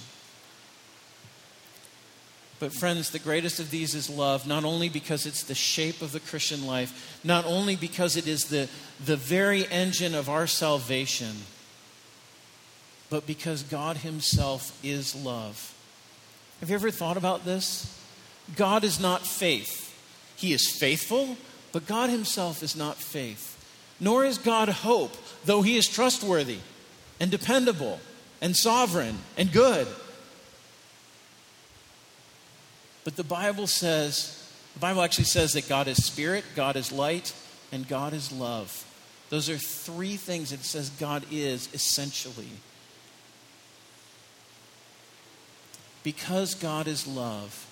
But, 2.57 2.71
friends, 2.71 3.09
the 3.09 3.19
greatest 3.19 3.59
of 3.59 3.69
these 3.69 3.93
is 3.93 4.09
love, 4.09 4.47
not 4.47 4.63
only 4.63 4.87
because 4.87 5.25
it's 5.25 5.43
the 5.43 5.53
shape 5.53 6.01
of 6.01 6.13
the 6.13 6.21
Christian 6.21 6.65
life, 6.65 7.19
not 7.21 7.43
only 7.45 7.75
because 7.75 8.15
it 8.15 8.27
is 8.27 8.45
the, 8.45 8.69
the 9.03 9.17
very 9.17 9.67
engine 9.67 10.15
of 10.15 10.29
our 10.29 10.47
salvation 10.47 11.35
but 13.09 13.27
because 13.27 13.63
God 13.63 13.97
Himself 13.97 14.77
is 14.83 15.15
love. 15.15 15.73
Have 16.59 16.69
you 16.69 16.75
ever 16.75 16.91
thought 16.91 17.17
about 17.17 17.45
this? 17.45 18.01
God 18.55 18.83
is 18.83 18.99
not 18.99 19.21
faith. 19.21 19.93
He 20.35 20.53
is 20.53 20.69
faithful, 20.69 21.37
but 21.71 21.85
God 21.85 22.09
Himself 22.09 22.63
is 22.63 22.75
not 22.75 22.97
faith. 22.97 23.51
Nor 23.99 24.25
is 24.25 24.37
God 24.37 24.69
hope, 24.69 25.15
though 25.45 25.61
He 25.61 25.77
is 25.77 25.87
trustworthy 25.87 26.59
and 27.19 27.31
dependable 27.31 27.99
and 28.41 28.55
sovereign 28.55 29.17
and 29.37 29.51
good. 29.51 29.87
But 33.03 33.15
the 33.15 33.23
Bible 33.23 33.67
says, 33.67 34.43
the 34.73 34.79
Bible 34.79 35.01
actually 35.01 35.25
says 35.25 35.53
that 35.53 35.69
God 35.69 35.87
is 35.87 36.03
spirit, 36.03 36.43
God 36.55 36.75
is 36.75 36.91
light, 36.91 37.33
and 37.71 37.87
God 37.87 38.13
is 38.13 38.31
love. 38.31 38.85
Those 39.29 39.49
are 39.49 39.57
three 39.57 40.17
things 40.17 40.51
it 40.51 40.63
says 40.63 40.89
God 40.89 41.23
is 41.31 41.69
essentially. 41.73 42.49
Because 46.05 46.53
God 46.53 46.87
is 46.87 47.07
love, 47.07 47.65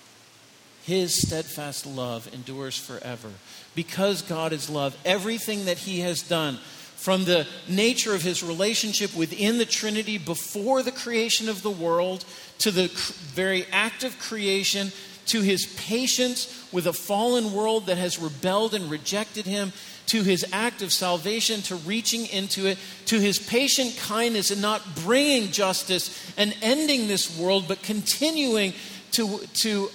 his 0.82 1.22
steadfast 1.22 1.86
love 1.86 2.28
endures 2.34 2.76
forever. 2.76 3.30
Because 3.76 4.22
God 4.22 4.52
is 4.52 4.68
love, 4.68 4.98
everything 5.04 5.66
that 5.66 5.78
he 5.78 6.00
has 6.00 6.20
done, 6.20 6.58
from 6.96 7.26
the 7.26 7.46
nature 7.68 8.12
of 8.12 8.22
his 8.22 8.42
relationship 8.42 9.14
within 9.14 9.58
the 9.58 9.64
Trinity 9.64 10.18
before 10.18 10.82
the 10.82 10.90
creation 10.90 11.48
of 11.48 11.62
the 11.62 11.70
world, 11.70 12.24
to 12.58 12.72
the 12.72 12.88
very 12.88 13.66
act 13.66 14.02
of 14.02 14.18
creation, 14.18 14.90
to 15.26 15.40
his 15.40 15.66
patience 15.76 16.68
with 16.72 16.88
a 16.88 16.92
fallen 16.92 17.52
world 17.52 17.86
that 17.86 17.98
has 17.98 18.18
rebelled 18.18 18.74
and 18.74 18.90
rejected 18.90 19.46
him, 19.46 19.72
to 20.06 20.22
his 20.22 20.44
act 20.52 20.82
of 20.82 20.92
salvation, 20.92 21.62
to 21.62 21.76
reaching 21.76 22.26
into 22.26 22.66
it, 22.66 22.78
to 23.06 23.18
his 23.18 23.38
patient 23.38 23.96
kindness 23.96 24.50
and 24.50 24.60
not 24.60 24.82
bringing 24.96 25.50
justice 25.50 26.32
and 26.36 26.54
ending 26.62 27.08
this 27.08 27.38
world, 27.38 27.66
but 27.66 27.82
continuing 27.82 28.72
to, 29.12 29.38
to 29.54 29.90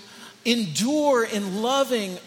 endure 0.45 1.25
in 1.25 1.61
loving, 1.61 2.17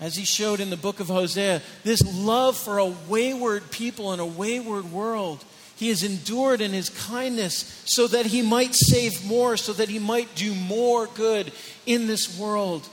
as 0.00 0.16
he 0.16 0.24
showed 0.24 0.60
in 0.60 0.70
the 0.70 0.76
book 0.76 1.00
of 1.00 1.06
Hosea, 1.06 1.62
this 1.84 2.02
love 2.16 2.56
for 2.56 2.78
a 2.78 2.86
wayward 2.86 3.70
people 3.70 4.12
in 4.12 4.20
a 4.20 4.26
wayward 4.26 4.90
world. 4.90 5.44
He 5.76 5.88
has 5.88 6.02
endured 6.02 6.60
in 6.60 6.72
his 6.72 6.88
kindness 6.88 7.82
so 7.84 8.06
that 8.08 8.26
he 8.26 8.42
might 8.42 8.74
save 8.74 9.24
more, 9.24 9.56
so 9.56 9.72
that 9.72 9.88
he 9.88 9.98
might 9.98 10.34
do 10.34 10.54
more 10.54 11.06
good 11.06 11.52
in 11.84 12.06
this 12.06 12.38
world. 12.38 12.88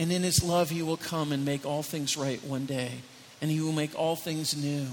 And 0.00 0.10
in 0.10 0.22
his 0.22 0.42
love, 0.42 0.70
he 0.70 0.82
will 0.82 0.96
come 0.96 1.30
and 1.30 1.44
make 1.44 1.66
all 1.66 1.82
things 1.82 2.16
right 2.16 2.42
one 2.42 2.64
day. 2.64 2.90
And 3.42 3.50
he 3.50 3.60
will 3.60 3.72
make 3.72 3.94
all 3.94 4.16
things 4.16 4.56
new. 4.56 4.86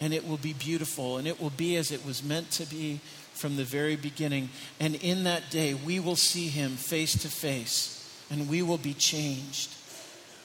And 0.00 0.14
it 0.14 0.28
will 0.28 0.36
be 0.36 0.52
beautiful. 0.52 1.18
And 1.18 1.26
it 1.26 1.42
will 1.42 1.50
be 1.50 1.74
as 1.74 1.90
it 1.90 2.06
was 2.06 2.22
meant 2.22 2.52
to 2.52 2.66
be 2.66 3.00
from 3.32 3.56
the 3.56 3.64
very 3.64 3.96
beginning. 3.96 4.50
And 4.78 4.94
in 4.94 5.24
that 5.24 5.50
day, 5.50 5.74
we 5.74 5.98
will 5.98 6.14
see 6.14 6.46
him 6.46 6.76
face 6.76 7.20
to 7.22 7.28
face. 7.28 8.24
And 8.30 8.48
we 8.48 8.62
will 8.62 8.78
be 8.78 8.94
changed. 8.94 9.74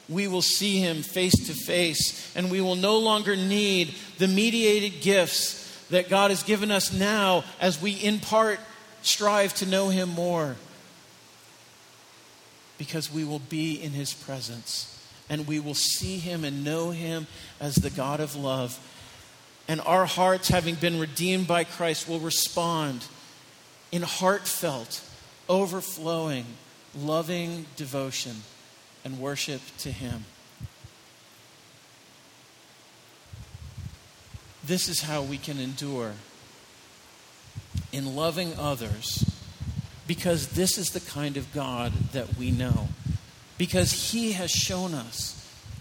We 0.09 0.27
will 0.27 0.41
see 0.41 0.79
him 0.79 1.03
face 1.03 1.45
to 1.45 1.53
face. 1.53 2.35
And 2.35 2.49
we 2.49 2.61
will 2.61 2.77
no 2.77 2.97
longer 2.97 3.35
need 3.35 3.93
the 4.17 4.27
mediated 4.27 5.03
gifts 5.03 5.85
that 5.91 6.09
God 6.09 6.31
has 6.31 6.41
given 6.41 6.71
us 6.71 6.91
now 6.91 7.43
as 7.61 7.79
we, 7.79 7.91
in 7.91 8.19
part, 8.19 8.59
strive 9.03 9.53
to 9.55 9.67
know 9.67 9.89
him 9.89 10.09
more 10.09 10.55
because 12.79 13.13
we 13.13 13.23
will 13.23 13.39
be 13.39 13.75
in 13.75 13.91
his 13.91 14.13
presence 14.13 14.95
and 15.29 15.45
we 15.45 15.59
will 15.59 15.75
see 15.75 16.17
him 16.17 16.43
and 16.43 16.63
know 16.63 16.89
him 16.89 17.27
as 17.59 17.75
the 17.75 17.91
God 17.91 18.19
of 18.19 18.35
love. 18.35 18.79
And 19.67 19.79
our 19.81 20.07
hearts, 20.07 20.47
having 20.47 20.73
been 20.73 20.99
redeemed 20.99 21.45
by 21.45 21.65
Christ, 21.65 22.09
will 22.09 22.19
respond 22.19 23.05
in 23.91 24.01
heartfelt, 24.01 25.03
overflowing, 25.47 26.45
loving 26.97 27.67
devotion 27.75 28.37
and 29.05 29.19
worship 29.19 29.61
to 29.79 29.91
him. 29.91 30.25
This 34.63 34.89
is 34.89 35.01
how 35.01 35.21
we 35.21 35.37
can 35.37 35.59
endure 35.59 36.13
in 37.91 38.15
loving 38.15 38.53
others 38.57 39.38
because 40.09 40.47
this 40.47 40.79
is 40.79 40.89
the 40.89 40.99
kind 40.99 41.37
of 41.37 41.53
God 41.53 41.93
that 42.13 42.35
we 42.35 42.49
know. 42.49 42.89
Because 43.59 44.11
He 44.11 44.31
has 44.31 44.49
shown 44.49 44.95
us 44.95 45.35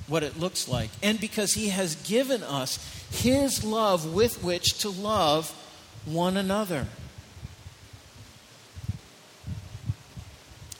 what 0.07 0.23
it 0.23 0.39
looks 0.39 0.69
like, 0.69 0.91
and 1.03 1.19
because 1.19 1.55
He 1.55 1.71
has 1.71 1.95
given 1.95 2.43
us 2.43 2.79
His 3.11 3.65
love 3.65 4.13
with 4.13 4.45
which 4.45 4.81
to 4.81 4.91
love 4.91 5.51
one 6.05 6.37
another. 6.37 6.89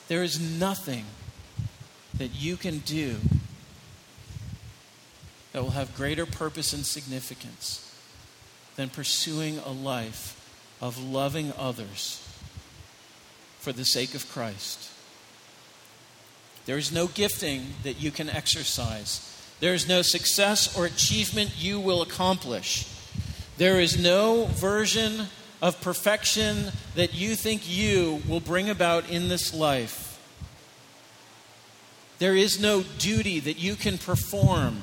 There 0.09 0.23
is 0.23 0.39
nothing 0.39 1.07
that 2.19 2.35
you 2.35 2.59
can 2.59 2.81
do 2.81 3.17
that 5.53 5.63
will 5.63 5.71
have 5.71 5.97
greater 5.97 6.27
purpose 6.27 6.75
and 6.75 6.85
significance 6.85 7.99
than 8.77 8.91
pursuing 8.91 9.57
a 9.61 9.71
life 9.71 10.35
of 10.83 11.03
loving 11.03 11.55
others 11.57 12.28
for 13.69 13.75
the 13.75 13.85
sake 13.85 14.15
of 14.15 14.27
Christ. 14.31 14.89
There 16.65 16.79
is 16.79 16.91
no 16.91 17.07
gifting 17.07 17.75
that 17.83 18.01
you 18.01 18.11
can 18.11 18.31
exercise. 18.31 19.21
There 19.61 19.75
is 19.75 19.87
no 19.87 20.01
success 20.01 20.75
or 20.75 20.87
achievement 20.87 21.53
you 21.59 21.79
will 21.79 22.01
accomplish. 22.01 22.89
There 23.59 23.79
is 23.79 24.03
no 24.03 24.47
version 24.47 25.27
of 25.61 25.83
perfection 25.83 26.73
that 26.95 27.13
you 27.13 27.37
think 27.37 27.69
you 27.69 28.23
will 28.27 28.41
bring 28.41 28.71
about 28.71 29.11
in 29.11 29.29
this 29.29 29.53
life. 29.53 30.19
There 32.21 32.35
is 32.35 32.59
no 32.59 32.85
duty 32.97 33.39
that 33.39 33.59
you 33.59 33.75
can 33.75 33.99
perform. 33.99 34.81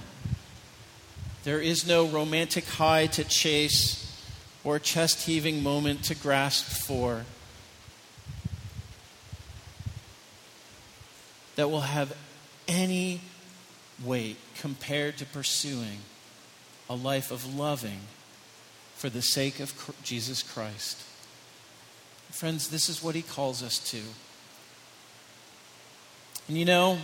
There 1.43 1.59
is 1.59 1.87
no 1.87 2.05
romantic 2.05 2.65
high 2.65 3.07
to 3.07 3.23
chase 3.23 4.15
or 4.63 4.77
chest 4.77 5.23
heaving 5.23 5.63
moment 5.63 6.03
to 6.03 6.13
grasp 6.13 6.65
for 6.65 7.25
that 11.55 11.69
will 11.69 11.81
have 11.81 12.15
any 12.67 13.21
weight 14.03 14.37
compared 14.59 15.17
to 15.17 15.25
pursuing 15.25 15.99
a 16.89 16.95
life 16.95 17.31
of 17.31 17.55
loving 17.55 18.01
for 18.95 19.09
the 19.09 19.21
sake 19.21 19.59
of 19.59 19.73
Jesus 20.03 20.43
Christ. 20.43 21.03
Friends, 22.31 22.69
this 22.69 22.89
is 22.89 23.01
what 23.01 23.15
he 23.15 23.21
calls 23.21 23.63
us 23.63 23.79
to. 23.91 24.01
And 26.47 26.57
you 26.57 26.65
know, 26.65 26.97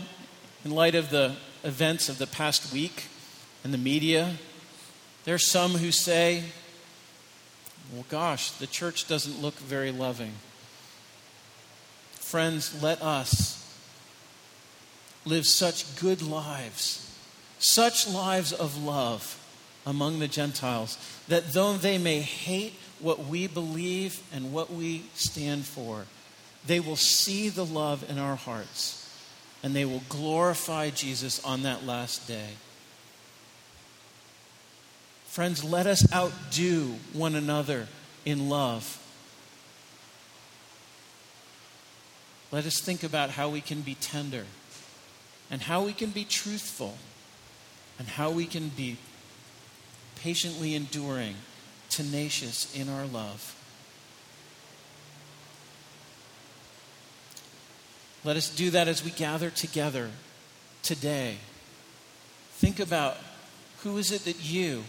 in 0.65 0.71
light 0.71 0.95
of 0.95 1.09
the 1.09 1.35
events 1.63 2.09
of 2.09 2.17
the 2.17 2.27
past 2.27 2.73
week 2.73 3.05
and 3.63 3.73
the 3.73 3.77
media, 3.77 4.35
there 5.23 5.35
are 5.35 5.39
some 5.39 5.71
who 5.71 5.91
say, 5.91 6.43
well, 7.93 8.05
gosh, 8.09 8.51
the 8.51 8.67
church 8.67 9.07
doesn't 9.07 9.41
look 9.41 9.55
very 9.55 9.91
loving. 9.91 10.33
Friends, 12.13 12.81
let 12.81 13.01
us 13.01 13.60
live 15.25 15.45
such 15.45 15.95
good 15.99 16.21
lives, 16.21 17.15
such 17.59 18.07
lives 18.07 18.51
of 18.51 18.81
love 18.81 19.37
among 19.85 20.19
the 20.19 20.27
Gentiles, 20.27 20.97
that 21.27 21.53
though 21.53 21.73
they 21.73 21.97
may 21.97 22.19
hate 22.19 22.73
what 22.99 23.25
we 23.25 23.47
believe 23.47 24.21
and 24.33 24.53
what 24.53 24.71
we 24.71 25.03
stand 25.15 25.65
for, 25.65 26.05
they 26.65 26.79
will 26.79 26.95
see 26.95 27.49
the 27.49 27.65
love 27.65 28.07
in 28.09 28.17
our 28.17 28.35
hearts 28.35 28.97
and 29.63 29.75
they 29.75 29.85
will 29.85 30.03
glorify 30.09 30.89
Jesus 30.89 31.43
on 31.43 31.63
that 31.63 31.85
last 31.85 32.27
day. 32.27 32.49
Friends, 35.25 35.63
let 35.63 35.87
us 35.87 36.11
outdo 36.11 36.95
one 37.13 37.35
another 37.35 37.87
in 38.25 38.49
love. 38.49 38.97
Let 42.51 42.65
us 42.65 42.81
think 42.81 43.03
about 43.03 43.29
how 43.29 43.49
we 43.49 43.61
can 43.61 43.81
be 43.81 43.95
tender 43.95 44.45
and 45.51 45.61
how 45.61 45.83
we 45.83 45.91
can 45.91 46.09
be 46.09 46.23
truthful 46.23 46.97
and 47.99 48.07
how 48.07 48.31
we 48.31 48.45
can 48.45 48.69
be 48.69 48.97
patiently 50.15 50.73
enduring, 50.73 51.35
tenacious 51.89 52.73
in 52.75 52.87
our 52.87 53.05
love. 53.05 53.55
Let 58.23 58.37
us 58.37 58.49
do 58.49 58.69
that 58.69 58.87
as 58.87 59.03
we 59.03 59.11
gather 59.11 59.49
together 59.49 60.09
today. 60.83 61.37
Think 62.53 62.79
about 62.79 63.17
who 63.79 63.97
is 63.97 64.11
it 64.11 64.25
that 64.25 64.43
you 64.43 64.83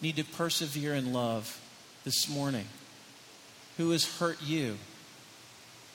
need 0.00 0.16
to 0.16 0.24
persevere 0.24 0.94
in 0.94 1.12
love 1.12 1.60
this 2.04 2.28
morning? 2.28 2.66
Who 3.76 3.90
has 3.90 4.18
hurt 4.18 4.40
you? 4.40 4.78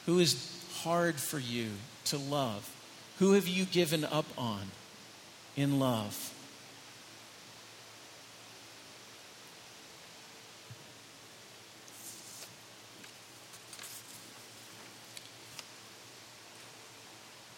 Who 0.06 0.20
is 0.20 0.62
hard 0.82 1.16
for 1.16 1.40
you 1.40 1.70
to 2.06 2.18
love? 2.18 2.70
Who 3.20 3.34
have 3.34 3.48
you 3.48 3.66
given 3.66 4.04
up 4.04 4.26
on 4.38 4.72
in 5.56 5.80
love? 5.80 6.34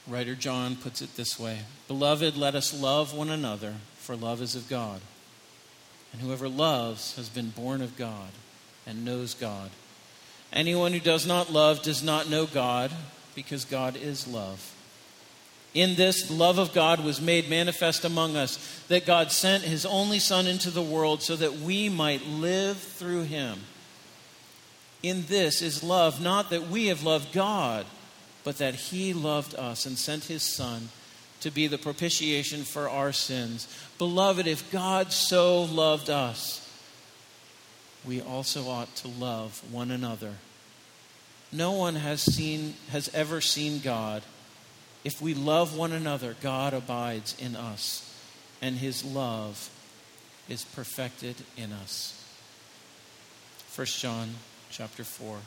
Writer 0.08 0.36
John 0.36 0.76
puts 0.76 1.02
it 1.02 1.16
this 1.16 1.40
way 1.40 1.62
Beloved, 1.88 2.38
let 2.38 2.56
us 2.56 2.80
love 2.80 3.14
one 3.14 3.30
another, 3.30 3.76
for 3.98 4.16
love 4.16 4.42
is 4.42 4.56
of 4.56 4.70
God. 4.70 5.02
And 6.14 6.22
whoever 6.22 6.48
loves 6.48 7.16
has 7.16 7.28
been 7.28 7.50
born 7.50 7.82
of 7.82 7.98
God 7.98 8.30
and 8.86 9.04
knows 9.04 9.34
God. 9.34 9.72
Anyone 10.54 10.94
who 10.94 11.00
does 11.00 11.26
not 11.26 11.52
love 11.52 11.82
does 11.82 12.04
not 12.04 12.30
know 12.30 12.46
God, 12.46 12.92
because 13.34 13.66
God 13.66 13.98
is 13.98 14.28
love. 14.28 14.75
In 15.76 15.96
this, 15.96 16.24
the 16.24 16.34
love 16.34 16.58
of 16.58 16.74
God 16.74 17.04
was 17.04 17.20
made 17.20 17.50
manifest 17.50 18.06
among 18.06 18.38
us, 18.38 18.84
that 18.88 19.06
God 19.06 19.30
sent 19.30 19.66
his 19.66 19.86
only 19.86 20.20
Son 20.20 20.48
into 20.48 20.72
the 20.72 20.82
world 20.82 21.22
so 21.22 21.36
that 21.36 21.58
we 21.58 21.90
might 21.90 22.26
live 22.26 22.78
through 22.78 23.24
him. 23.24 23.60
In 25.04 25.26
this 25.28 25.62
is 25.62 25.84
love, 25.84 26.22
not 26.22 26.50
that 26.50 26.70
we 26.70 26.88
have 26.88 27.04
loved 27.04 27.34
God, 27.34 27.86
but 28.46 28.58
that 28.58 28.76
he 28.76 29.14
loved 29.14 29.54
us 29.54 29.86
and 29.86 29.98
sent 29.98 30.24
his 30.24 30.44
Son 30.44 30.90
to 31.42 31.52
be 31.52 31.68
the 31.68 31.78
propitiation 31.78 32.64
for 32.64 32.90
our 32.90 33.12
sins. 33.12 33.68
Beloved, 33.98 34.48
if 34.48 34.72
God 34.72 35.12
so 35.12 35.64
loved 35.64 36.10
us, 36.10 36.62
we 38.06 38.22
also 38.22 38.70
ought 38.70 38.96
to 38.98 39.10
love 39.10 39.62
one 39.72 39.92
another. 39.92 40.36
No 41.52 41.74
one 41.74 41.96
has 41.96 42.22
seen 42.22 42.76
has 42.92 43.10
ever 43.14 43.42
seen 43.42 43.80
God. 43.80 44.24
If 45.06 45.22
we 45.22 45.36
love 45.36 45.78
one 45.78 45.94
another, 45.94 46.36
God 46.42 46.74
abides 46.74 47.38
in 47.40 47.56
us, 47.56 48.14
and 48.62 48.76
his 48.76 49.06
love 49.06 49.70
is 50.50 50.66
perfected 50.66 51.36
in 51.56 51.72
us. 51.72 52.22
1 53.76 53.86
John 53.86 54.30
chapter 54.72 55.04
4 55.04 55.38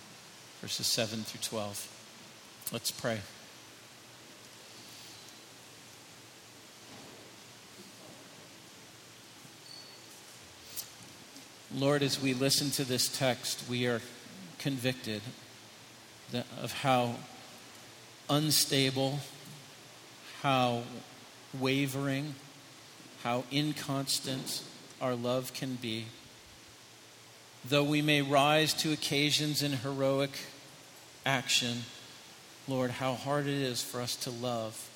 verses 0.61 0.87
7 0.87 1.21
through 1.23 1.41
12. 1.41 2.69
Let's 2.73 2.91
pray. 2.91 3.21
Lord, 11.75 12.03
as 12.03 12.21
we 12.21 12.33
listen 12.33 12.71
to 12.73 12.85
this 12.85 13.09
text, 13.09 13.69
we 13.69 13.87
are 13.87 14.01
convicted 14.59 15.23
of 16.61 16.73
how 16.83 17.17
unstable, 18.29 19.21
how 20.43 20.83
wavering, 21.59 22.35
how 23.23 23.45
inconstant 23.51 24.63
our 25.01 25.15
love 25.15 25.53
can 25.53 25.75
be. 25.77 26.07
Though 27.65 27.85
we 27.85 28.03
may 28.03 28.23
rise 28.23 28.73
to 28.75 28.93
occasions 28.93 29.63
in 29.63 29.73
heroic 29.73 30.31
action, 31.27 31.83
Lord, 32.67 32.93
how 32.93 33.15
hard 33.15 33.47
it 33.47 33.55
is 33.55 33.83
for 33.83 34.01
us 34.01 34.15
to 34.17 34.31
love 34.31 34.89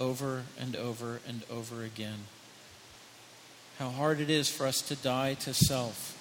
over 0.00 0.44
and 0.58 0.74
over 0.74 1.20
and 1.28 1.42
over 1.50 1.84
again. 1.84 2.26
How 3.78 3.90
hard 3.90 4.20
it 4.20 4.30
is 4.30 4.48
for 4.48 4.66
us 4.66 4.82
to 4.82 4.96
die 4.96 5.34
to 5.34 5.54
self 5.54 6.18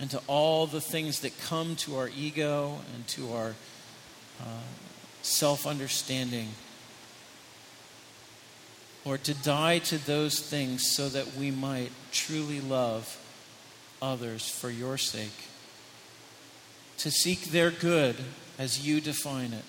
and 0.00 0.10
to 0.10 0.20
all 0.26 0.66
the 0.66 0.80
things 0.80 1.20
that 1.20 1.38
come 1.40 1.76
to 1.76 1.96
our 1.96 2.08
ego 2.08 2.78
and 2.94 3.06
to 3.08 3.32
our 3.32 3.54
uh, 4.40 4.87
self 5.28 5.66
understanding 5.66 6.48
Lord, 9.08 9.24
to 9.24 9.32
die 9.32 9.78
to 9.78 9.96
those 9.96 10.38
things 10.38 10.86
so 10.86 11.08
that 11.08 11.34
we 11.34 11.50
might 11.50 11.92
truly 12.12 12.60
love 12.60 13.18
others 14.02 14.46
for 14.46 14.68
your 14.68 14.98
sake, 14.98 15.48
to 16.98 17.10
seek 17.10 17.44
their 17.44 17.70
good 17.70 18.16
as 18.58 18.86
you 18.86 19.00
define 19.00 19.54
it. 19.54 19.64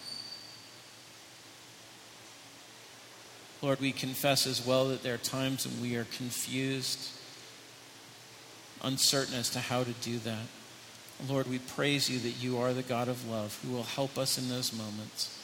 Lord, 3.61 3.79
we 3.79 3.93
confess 3.93 4.45
as 4.45 4.65
well 4.65 4.89
that 4.89 5.03
there 5.03 5.13
are 5.13 5.17
times 5.17 5.65
when 5.65 5.81
we 5.81 5.95
are 5.95 6.05
confused, 6.17 7.09
uncertain 8.83 9.35
as 9.35 9.49
to 9.51 9.59
how 9.59 9.85
to 9.85 9.91
do 10.01 10.17
that. 10.19 10.47
Lord, 11.29 11.47
we 11.47 11.59
praise 11.59 12.09
you 12.09 12.19
that 12.19 12.43
you 12.43 12.57
are 12.57 12.73
the 12.73 12.83
God 12.83 13.07
of 13.07 13.25
love 13.25 13.57
who 13.63 13.71
will 13.71 13.83
help 13.83 14.17
us 14.17 14.37
in 14.37 14.49
those 14.49 14.73
moments. 14.73 15.38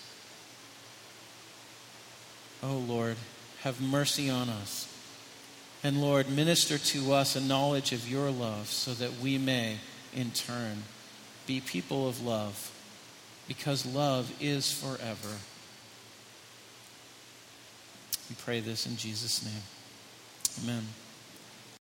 Oh, 2.68 2.78
Lord, 2.88 3.18
have 3.62 3.80
mercy 3.80 4.28
on 4.28 4.50
us. 4.50 4.92
And 5.84 6.02
Lord, 6.02 6.30
minister 6.30 6.80
to 6.80 7.14
us 7.14 7.36
a 7.36 7.42
knowledge 7.42 7.92
of 7.92 8.10
your 8.10 8.32
love 8.32 8.70
so 8.70 8.96
that 8.96 9.20
we 9.22 9.38
may, 9.38 9.78
in 10.16 10.32
turn, 10.32 10.84
be 11.46 11.62
people 11.62 12.08
of 12.08 12.26
love 12.26 12.72
because 13.48 13.86
love 13.86 14.34
is 14.42 14.72
forever. 14.74 15.38
We 18.30 18.36
pray 18.44 18.62
this 18.62 18.88
in 18.88 18.98
Jesus' 18.98 19.46
name. 19.46 19.62
Amen. 20.64 20.88